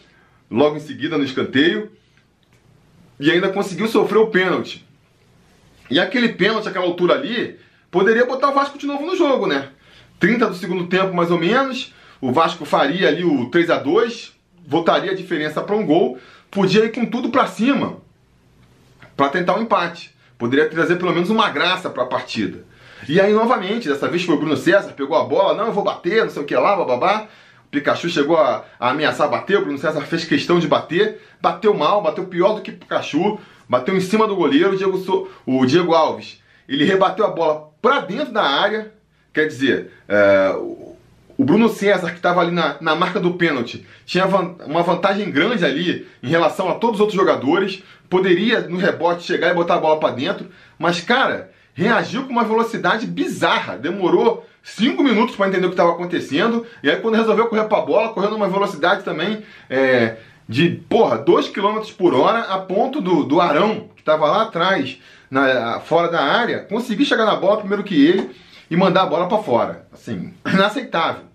logo 0.50 0.76
em 0.76 0.80
seguida 0.80 1.16
no 1.16 1.24
escanteio, 1.24 1.90
e 3.20 3.30
ainda 3.30 3.48
conseguiu 3.50 3.88
sofrer 3.88 4.18
o 4.18 4.28
pênalti. 4.28 4.86
E 5.90 5.98
aquele 5.98 6.30
pênalti, 6.30 6.68
aquela 6.68 6.84
altura 6.84 7.14
ali, 7.14 7.58
poderia 7.90 8.26
botar 8.26 8.50
o 8.50 8.54
Vasco 8.54 8.78
de 8.78 8.86
novo 8.86 9.06
no 9.06 9.16
jogo, 9.16 9.46
né? 9.46 9.70
30 10.20 10.46
do 10.48 10.54
segundo 10.54 10.86
tempo, 10.86 11.14
mais 11.14 11.30
ou 11.30 11.38
menos, 11.38 11.94
o 12.20 12.32
Vasco 12.32 12.64
faria 12.64 13.08
ali 13.08 13.24
o 13.24 13.50
3 13.50 13.70
a 13.70 13.78
2 13.78 14.36
voltaria 14.66 15.12
a 15.12 15.14
diferença 15.14 15.62
para 15.62 15.74
um 15.74 15.86
gol, 15.86 16.18
podia 16.50 16.84
ir 16.84 16.92
com 16.92 17.06
tudo 17.06 17.30
para 17.30 17.46
cima, 17.46 17.96
para 19.16 19.30
tentar 19.30 19.56
um 19.56 19.62
empate 19.62 20.14
poderia 20.38 20.68
trazer 20.68 20.96
pelo 20.96 21.12
menos 21.12 21.28
uma 21.28 21.50
graça 21.50 21.90
para 21.90 22.04
a 22.04 22.06
partida. 22.06 22.64
E 23.08 23.20
aí, 23.20 23.32
novamente, 23.32 23.88
dessa 23.88 24.08
vez 24.08 24.24
foi 24.24 24.36
o 24.36 24.38
Bruno 24.38 24.56
César, 24.56 24.92
pegou 24.92 25.16
a 25.16 25.24
bola, 25.24 25.54
não, 25.54 25.66
eu 25.66 25.72
vou 25.72 25.84
bater, 25.84 26.24
não 26.24 26.30
sei 26.30 26.42
o 26.42 26.46
que 26.46 26.54
lá, 26.54 26.76
bababá. 26.76 27.26
O 27.66 27.70
Pikachu 27.70 28.08
chegou 28.08 28.36
a, 28.36 28.64
a 28.78 28.90
ameaçar 28.90 29.28
bater, 29.28 29.58
o 29.58 29.62
Bruno 29.62 29.78
César 29.78 30.00
fez 30.02 30.24
questão 30.24 30.58
de 30.58 30.66
bater, 30.66 31.20
bateu 31.40 31.74
mal, 31.74 32.00
bateu 32.00 32.24
pior 32.26 32.54
do 32.54 32.62
que 32.62 32.70
o 32.70 32.76
Pikachu, 32.76 33.38
bateu 33.68 33.96
em 33.96 34.00
cima 34.00 34.26
do 34.26 34.36
goleiro, 34.36 34.72
o 34.72 34.76
Diego, 34.76 35.28
o 35.44 35.66
Diego 35.66 35.94
Alves. 35.94 36.42
Ele 36.68 36.84
rebateu 36.84 37.26
a 37.26 37.30
bola 37.30 37.70
para 37.82 38.00
dentro 38.00 38.32
da 38.32 38.42
área, 38.42 38.92
quer 39.32 39.46
dizer, 39.46 39.92
é, 40.08 40.54
o 41.38 41.44
Bruno 41.44 41.68
César, 41.68 42.10
que 42.10 42.16
estava 42.16 42.40
ali 42.40 42.50
na, 42.50 42.76
na 42.80 42.96
marca 42.96 43.20
do 43.20 43.34
pênalti, 43.34 43.86
tinha 44.04 44.26
uma 44.26 44.82
vantagem 44.82 45.30
grande 45.30 45.64
ali 45.64 46.04
em 46.20 46.28
relação 46.28 46.68
a 46.68 46.74
todos 46.74 46.96
os 46.96 47.00
outros 47.00 47.16
jogadores. 47.16 47.80
Poderia, 48.10 48.62
no 48.62 48.76
rebote, 48.76 49.22
chegar 49.22 49.52
e 49.52 49.54
botar 49.54 49.76
a 49.76 49.78
bola 49.78 50.00
para 50.00 50.16
dentro. 50.16 50.48
Mas, 50.76 51.00
cara, 51.00 51.52
reagiu 51.72 52.24
com 52.24 52.32
uma 52.32 52.42
velocidade 52.42 53.06
bizarra. 53.06 53.78
Demorou 53.78 54.44
cinco 54.64 55.00
minutos 55.04 55.36
para 55.36 55.46
entender 55.46 55.66
o 55.66 55.68
que 55.68 55.74
estava 55.74 55.92
acontecendo. 55.92 56.66
E 56.82 56.90
aí, 56.90 56.96
quando 56.96 57.14
resolveu 57.14 57.46
correr 57.46 57.68
para 57.68 57.78
a 57.78 57.86
bola, 57.86 58.08
correndo 58.08 58.34
uma 58.34 58.48
velocidade 58.48 59.04
também 59.04 59.44
é, 59.70 60.16
de, 60.48 60.70
porra, 60.88 61.18
2 61.18 61.50
km 61.50 61.78
por 61.96 62.14
hora, 62.14 62.40
a 62.40 62.58
ponto 62.58 63.00
do, 63.00 63.22
do 63.22 63.40
Arão, 63.40 63.90
que 63.94 64.02
estava 64.02 64.26
lá 64.26 64.42
atrás, 64.42 64.98
na, 65.30 65.78
fora 65.78 66.10
da 66.10 66.20
área, 66.20 66.58
conseguir 66.64 67.04
chegar 67.04 67.26
na 67.26 67.36
bola 67.36 67.58
primeiro 67.58 67.84
que 67.84 67.94
ele 67.94 68.28
e 68.68 68.76
mandar 68.76 69.02
a 69.02 69.06
bola 69.06 69.28
para 69.28 69.38
fora. 69.38 69.86
Assim, 69.92 70.34
inaceitável. 70.52 71.27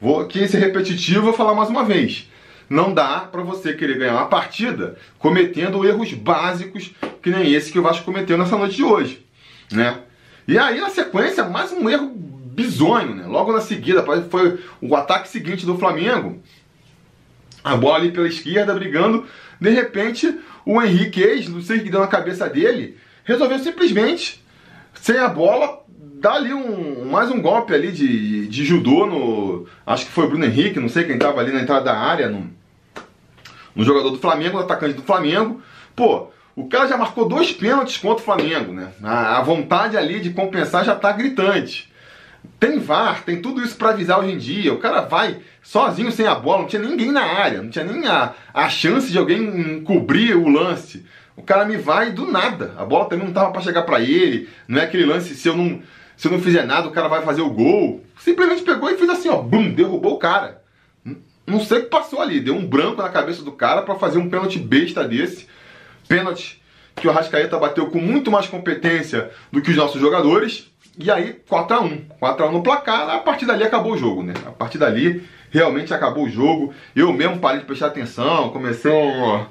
Vou 0.00 0.20
aqui 0.20 0.46
ser 0.46 0.58
repetitivo, 0.58 1.22
vou 1.22 1.32
falar 1.32 1.54
mais 1.54 1.68
uma 1.68 1.84
vez. 1.84 2.30
Não 2.70 2.94
dá 2.94 3.20
para 3.20 3.42
você 3.42 3.72
querer 3.72 3.98
ganhar 3.98 4.14
uma 4.14 4.26
partida 4.26 4.96
cometendo 5.18 5.84
erros 5.84 6.12
básicos 6.12 6.92
que 7.20 7.30
nem 7.30 7.52
esse 7.52 7.72
que 7.72 7.78
o 7.80 7.82
Vasco 7.82 8.04
cometeu 8.04 8.38
nessa 8.38 8.56
noite 8.56 8.76
de 8.76 8.84
hoje, 8.84 9.26
né? 9.72 9.98
E 10.46 10.56
aí 10.56 10.80
na 10.80 10.88
sequência 10.88 11.44
mais 11.44 11.72
um 11.72 11.90
erro 11.90 12.12
bizonho, 12.14 13.14
né? 13.16 13.26
Logo 13.26 13.52
na 13.52 13.60
seguida 13.60 14.04
foi 14.30 14.60
o 14.80 14.94
ataque 14.94 15.28
seguinte 15.28 15.66
do 15.66 15.76
Flamengo. 15.76 16.40
A 17.64 17.74
bola 17.74 17.96
ali 17.96 18.12
pela 18.12 18.28
esquerda 18.28 18.74
brigando, 18.74 19.26
de 19.60 19.70
repente 19.70 20.32
o 20.64 20.80
Henrique, 20.80 21.48
não 21.48 21.60
sei 21.60 21.78
o 21.78 21.82
que 21.82 21.90
deu 21.90 22.00
na 22.00 22.06
cabeça 22.06 22.48
dele, 22.48 22.96
resolveu 23.24 23.58
simplesmente 23.58 24.44
sem 25.00 25.18
a 25.18 25.28
bola 25.28 25.84
dá 26.20 26.34
ali 26.34 26.52
um, 26.52 27.04
mais 27.04 27.30
um 27.30 27.40
golpe 27.40 27.72
ali 27.72 27.92
de, 27.92 28.46
de 28.48 28.64
judô 28.64 29.06
no. 29.06 29.66
Acho 29.86 30.06
que 30.06 30.12
foi 30.12 30.24
o 30.24 30.28
Bruno 30.28 30.44
Henrique, 30.44 30.80
não 30.80 30.88
sei 30.88 31.04
quem 31.04 31.18
tava 31.18 31.40
ali 31.40 31.52
na 31.52 31.60
entrada 31.60 31.86
da 31.86 31.96
área, 31.96 32.28
no, 32.28 32.50
no 33.74 33.84
jogador 33.84 34.10
do 34.10 34.18
Flamengo, 34.18 34.56
no 34.56 34.64
atacante 34.64 34.94
do 34.94 35.02
Flamengo. 35.02 35.62
Pô, 35.94 36.28
o 36.54 36.68
cara 36.68 36.88
já 36.88 36.96
marcou 36.96 37.28
dois 37.28 37.52
pênaltis 37.52 37.96
contra 37.96 38.20
o 38.20 38.24
Flamengo, 38.24 38.72
né? 38.72 38.88
A, 39.02 39.38
a 39.38 39.42
vontade 39.42 39.96
ali 39.96 40.20
de 40.20 40.30
compensar 40.30 40.84
já 40.84 40.94
tá 40.94 41.12
gritante. 41.12 41.92
Tem 42.58 42.78
VAR, 42.78 43.22
tem 43.24 43.40
tudo 43.40 43.62
isso 43.62 43.76
para 43.76 43.90
avisar 43.90 44.18
hoje 44.18 44.32
em 44.32 44.38
dia. 44.38 44.72
O 44.72 44.78
cara 44.78 45.02
vai 45.02 45.38
sozinho 45.62 46.10
sem 46.10 46.26
a 46.26 46.34
bola, 46.34 46.62
não 46.62 46.66
tinha 46.66 46.82
ninguém 46.82 47.12
na 47.12 47.22
área, 47.22 47.62
não 47.62 47.70
tinha 47.70 47.84
nem 47.84 48.06
a, 48.06 48.32
a 48.52 48.68
chance 48.68 49.10
de 49.10 49.18
alguém 49.18 49.82
cobrir 49.82 50.34
o 50.34 50.48
lance. 50.48 51.04
O 51.38 51.42
cara 51.42 51.64
me 51.64 51.76
vai 51.76 52.10
do 52.10 52.26
nada. 52.26 52.74
A 52.76 52.84
bola 52.84 53.08
também 53.08 53.24
não 53.24 53.32
tava 53.32 53.52
para 53.52 53.62
chegar 53.62 53.82
para 53.82 54.00
ele. 54.00 54.48
Não 54.66 54.80
é 54.80 54.84
aquele 54.84 55.06
lance 55.06 55.36
se 55.36 55.48
eu 55.48 55.56
não 55.56 55.80
se 56.16 56.26
eu 56.26 56.32
não 56.32 56.40
fizer 56.40 56.66
nada, 56.66 56.88
o 56.88 56.90
cara 56.90 57.06
vai 57.06 57.22
fazer 57.22 57.42
o 57.42 57.50
gol. 57.50 58.02
Simplesmente 58.18 58.64
pegou 58.64 58.90
e 58.90 58.96
fez 58.96 59.08
assim, 59.08 59.28
ó, 59.28 59.36
bum, 59.36 59.70
derrubou 59.70 60.14
o 60.14 60.18
cara. 60.18 60.60
Não 61.46 61.60
sei 61.60 61.78
o 61.78 61.82
que 61.84 61.90
passou 61.90 62.20
ali, 62.20 62.40
deu 62.40 62.56
um 62.56 62.66
branco 62.66 63.00
na 63.00 63.08
cabeça 63.08 63.44
do 63.44 63.52
cara 63.52 63.82
para 63.82 63.94
fazer 63.94 64.18
um 64.18 64.28
pênalti 64.28 64.58
besta 64.58 65.06
desse. 65.06 65.46
Pênalti 66.08 66.60
que 66.96 67.06
o 67.06 67.10
Arrascaeta 67.10 67.56
bateu 67.56 67.86
com 67.86 68.00
muito 68.00 68.32
mais 68.32 68.48
competência 68.48 69.30
do 69.52 69.62
que 69.62 69.70
os 69.70 69.76
nossos 69.76 70.00
jogadores. 70.00 70.68
E 70.98 71.08
aí, 71.08 71.40
4x1. 71.48 72.00
4x1 72.20 72.50
no 72.50 72.64
placar, 72.64 73.08
a 73.10 73.18
partir 73.20 73.46
dali 73.46 73.62
acabou 73.62 73.92
o 73.92 73.96
jogo, 73.96 74.24
né? 74.24 74.34
A 74.44 74.50
partir 74.50 74.78
dali, 74.78 75.22
realmente 75.52 75.94
acabou 75.94 76.24
o 76.24 76.28
jogo. 76.28 76.74
Eu 76.96 77.12
mesmo 77.12 77.38
parei 77.38 77.60
de 77.60 77.66
prestar 77.66 77.86
atenção, 77.86 78.48
comecei. 78.48 78.90
A 78.92 79.46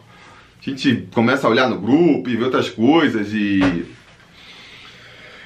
gente 0.62 1.08
começa 1.14 1.48
a 1.48 1.50
olhar 1.50 1.70
no 1.70 1.80
grupo 1.80 2.30
e 2.30 2.36
ver 2.36 2.46
outras 2.46 2.70
coisas 2.70 3.34
e 3.34 3.86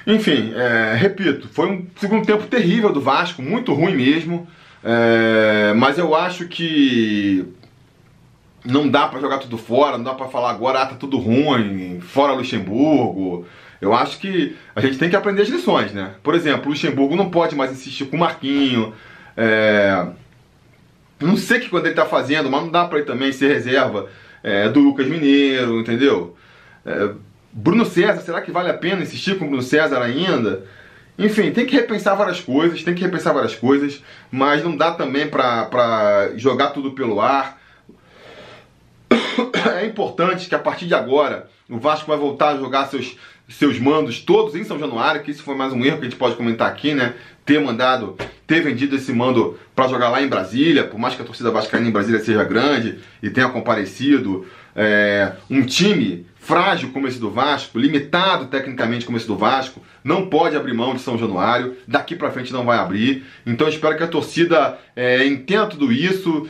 enfim, 0.06 0.52
é, 0.54 0.94
repito, 0.94 1.48
foi 1.48 1.70
um 1.70 1.86
segundo 1.96 2.26
tempo 2.26 2.46
terrível 2.46 2.92
do 2.92 3.00
Vasco, 3.00 3.40
muito 3.40 3.72
ruim 3.72 3.94
mesmo. 3.94 4.48
É, 4.82 5.72
mas 5.76 5.96
eu 5.96 6.14
acho 6.14 6.48
que 6.48 7.44
não 8.64 8.88
dá 8.88 9.06
para 9.06 9.20
jogar 9.20 9.38
tudo 9.38 9.56
fora, 9.56 9.96
não 9.96 10.04
dá 10.04 10.14
para 10.14 10.28
falar 10.28 10.50
agora, 10.50 10.82
ah, 10.82 10.86
tá 10.86 10.94
tudo 10.96 11.18
ruim, 11.18 12.00
fora 12.00 12.32
Luxemburgo. 12.32 13.46
Eu 13.80 13.92
acho 13.92 14.18
que 14.18 14.56
a 14.74 14.80
gente 14.80 14.98
tem 14.98 15.10
que 15.10 15.16
aprender 15.16 15.42
as 15.42 15.48
lições, 15.48 15.92
né? 15.92 16.14
Por 16.22 16.34
exemplo, 16.34 16.70
Luxemburgo 16.70 17.16
não 17.16 17.30
pode 17.30 17.54
mais 17.54 17.72
insistir 17.72 18.06
com 18.06 18.16
o 18.16 18.20
Marquinho. 18.20 18.92
É... 19.36 20.06
Não 21.20 21.36
sei 21.36 21.58
o 21.58 21.60
que 21.60 21.68
quando 21.68 21.86
ele 21.86 21.94
tá 21.94 22.06
fazendo, 22.06 22.50
mas 22.50 22.62
não 22.62 22.70
dá 22.70 22.84
para 22.84 22.98
ele 22.98 23.06
também 23.06 23.32
ser 23.32 23.48
reserva 23.48 24.08
é, 24.42 24.68
do 24.68 24.80
Lucas 24.80 25.06
Mineiro, 25.06 25.80
entendeu? 25.80 26.36
É... 26.84 27.10
Bruno 27.52 27.84
César, 27.84 28.22
será 28.22 28.40
que 28.40 28.50
vale 28.50 28.70
a 28.70 28.74
pena 28.74 29.02
insistir 29.02 29.38
com 29.38 29.44
o 29.44 29.48
Bruno 29.48 29.62
César 29.62 30.00
ainda? 30.00 30.64
Enfim, 31.18 31.52
tem 31.52 31.66
que 31.66 31.76
repensar 31.76 32.14
várias 32.14 32.40
coisas, 32.40 32.82
tem 32.82 32.94
que 32.94 33.02
repensar 33.02 33.34
várias 33.34 33.54
coisas, 33.54 34.02
mas 34.30 34.64
não 34.64 34.74
dá 34.74 34.92
também 34.92 35.28
para 35.28 36.32
jogar 36.36 36.68
tudo 36.68 36.92
pelo 36.92 37.20
ar. 37.20 37.60
É 39.80 39.86
importante 39.86 40.48
que 40.48 40.54
a 40.54 40.58
partir 40.58 40.86
de 40.86 40.94
agora 40.94 41.48
o 41.68 41.78
Vasco 41.78 42.08
vai 42.08 42.16
voltar 42.16 42.50
a 42.50 42.56
jogar 42.56 42.86
seus, 42.86 43.16
seus 43.48 43.78
mandos 43.78 44.20
todos 44.20 44.54
em 44.54 44.64
São 44.64 44.78
Januário, 44.78 45.22
que 45.22 45.30
isso 45.30 45.42
foi 45.42 45.54
mais 45.54 45.72
um 45.72 45.84
erro 45.84 45.98
que 45.98 46.06
a 46.06 46.10
gente 46.10 46.18
pode 46.18 46.34
comentar 46.34 46.68
aqui, 46.68 46.94
né? 46.94 47.14
Ter 47.44 47.60
mandado, 47.60 48.16
ter 48.46 48.60
vendido 48.60 48.96
esse 48.96 49.12
mando 49.12 49.58
para 49.74 49.88
jogar 49.88 50.08
lá 50.08 50.22
em 50.22 50.28
Brasília, 50.28 50.84
por 50.84 50.98
mais 50.98 51.14
que 51.14 51.22
a 51.22 51.24
torcida 51.24 51.50
vascaína 51.50 51.88
em 51.88 51.92
Brasília 51.92 52.20
seja 52.20 52.44
grande 52.44 52.98
e 53.22 53.30
tenha 53.30 53.48
comparecido. 53.48 54.46
É, 54.74 55.32
um 55.50 55.62
time 55.62 56.26
frágil 56.42 56.90
como 56.90 57.06
esse 57.06 57.18
do 57.18 57.30
Vasco, 57.30 57.78
limitado 57.78 58.46
tecnicamente 58.46 59.06
como 59.06 59.16
esse 59.16 59.26
do 59.26 59.36
Vasco, 59.36 59.80
não 60.02 60.26
pode 60.26 60.56
abrir 60.56 60.74
mão 60.74 60.94
de 60.94 61.00
São 61.00 61.16
Januário, 61.16 61.76
daqui 61.86 62.16
para 62.16 62.32
frente 62.32 62.52
não 62.52 62.64
vai 62.64 62.78
abrir. 62.78 63.24
Então 63.46 63.68
espero 63.68 63.96
que 63.96 64.02
a 64.02 64.08
torcida 64.08 64.78
é, 64.96 65.24
entenda 65.24 65.66
tudo 65.66 65.92
isso, 65.92 66.48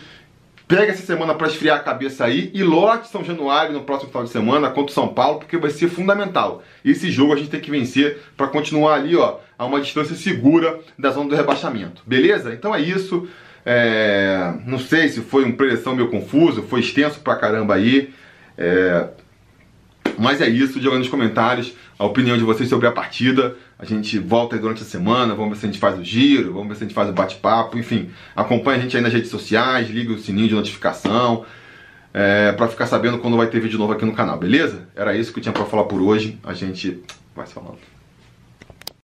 pegue 0.67 0.93
essa 0.93 1.05
semana 1.05 1.35
para 1.35 1.49
esfriar 1.49 1.77
a 1.77 1.81
cabeça 1.81 2.25
aí 2.25 2.51
e 2.55 2.63
lote 2.63 3.09
São 3.09 3.25
Januário 3.25 3.73
no 3.73 3.83
próximo 3.83 4.11
final 4.11 4.25
de 4.25 4.31
semana 4.31 4.71
contra 4.71 4.91
o 4.91 4.95
São 4.95 5.09
Paulo, 5.09 5.39
porque 5.39 5.57
vai 5.57 5.71
ser 5.71 5.89
fundamental. 5.89 6.63
Esse 6.85 7.11
jogo 7.11 7.33
a 7.33 7.37
gente 7.37 7.51
tem 7.51 7.61
que 7.61 7.71
vencer 7.71 8.21
para 8.37 8.49
continuar 8.49 8.95
ali, 8.95 9.17
ó, 9.17 9.39
a 9.59 9.65
uma 9.65 9.81
distância 9.81 10.17
segura 10.17 10.81
da 10.99 11.11
zona 11.11 11.29
do 11.29 11.37
rebaixamento. 11.37 12.03
Beleza? 12.07 12.53
Então 12.53 12.75
é 12.75 12.81
isso. 12.81 13.29
É... 13.65 14.55
Não 14.67 14.79
sei 14.79 15.09
se 15.09 15.21
foi 15.21 15.45
uma 15.45 15.55
preleção 15.55 15.95
meio 15.95 16.11
confuso, 16.11 16.63
foi 16.63 16.81
extenso 16.81 17.21
pra 17.21 17.37
caramba 17.37 17.75
aí. 17.75 18.13
É... 18.57 19.09
Mas 20.19 20.41
é 20.41 20.49
isso, 20.49 20.81
diga 20.81 20.99
nos 20.99 21.09
comentários 21.09 21.73
a 21.99 22.05
opinião 22.05 22.37
de 22.37 22.45
vocês 22.45 22.69
sobre 22.69 22.87
a 22.87 22.93
partida. 22.93 23.57
A 23.79 23.85
gente 23.85 24.19
volta 24.19 24.59
durante 24.59 24.83
a 24.83 24.85
semana, 24.85 25.35
vamos 25.35 25.55
ver 25.55 25.61
se 25.61 25.67
a 25.67 25.69
gente 25.69 25.79
faz 25.79 25.99
o 25.99 26.05
giro, 26.05 26.53
vamos 26.53 26.69
ver 26.69 26.75
se 26.77 26.85
a 26.85 26.87
gente 26.87 26.95
faz 26.95 27.09
o 27.09 27.13
bate-papo, 27.13 27.79
enfim. 27.79 28.11
Acompanha 28.35 28.79
a 28.79 28.81
gente 28.81 28.97
aí 28.97 29.03
nas 29.03 29.13
redes 29.13 29.31
sociais, 29.31 29.89
liga 29.91 30.13
o 30.13 30.19
sininho 30.19 30.49
de 30.49 30.55
notificação, 30.55 31.45
é, 32.13 32.53
para 32.53 32.69
ficar 32.69 32.87
sabendo 32.87 33.19
quando 33.19 33.37
vai 33.37 33.47
ter 33.47 33.61
vídeo 33.61 33.79
novo 33.79 33.93
aqui 33.93 34.05
no 34.05 34.13
canal, 34.13 34.39
beleza? 34.39 34.89
Era 34.95 35.17
isso 35.17 35.33
que 35.33 35.39
eu 35.39 35.43
tinha 35.43 35.53
para 35.53 35.65
falar 35.65 35.85
por 35.85 36.01
hoje. 36.01 36.39
A 36.45 36.53
gente 36.53 37.03
vai 37.35 37.47
se 37.47 37.55
falando. 37.55 37.79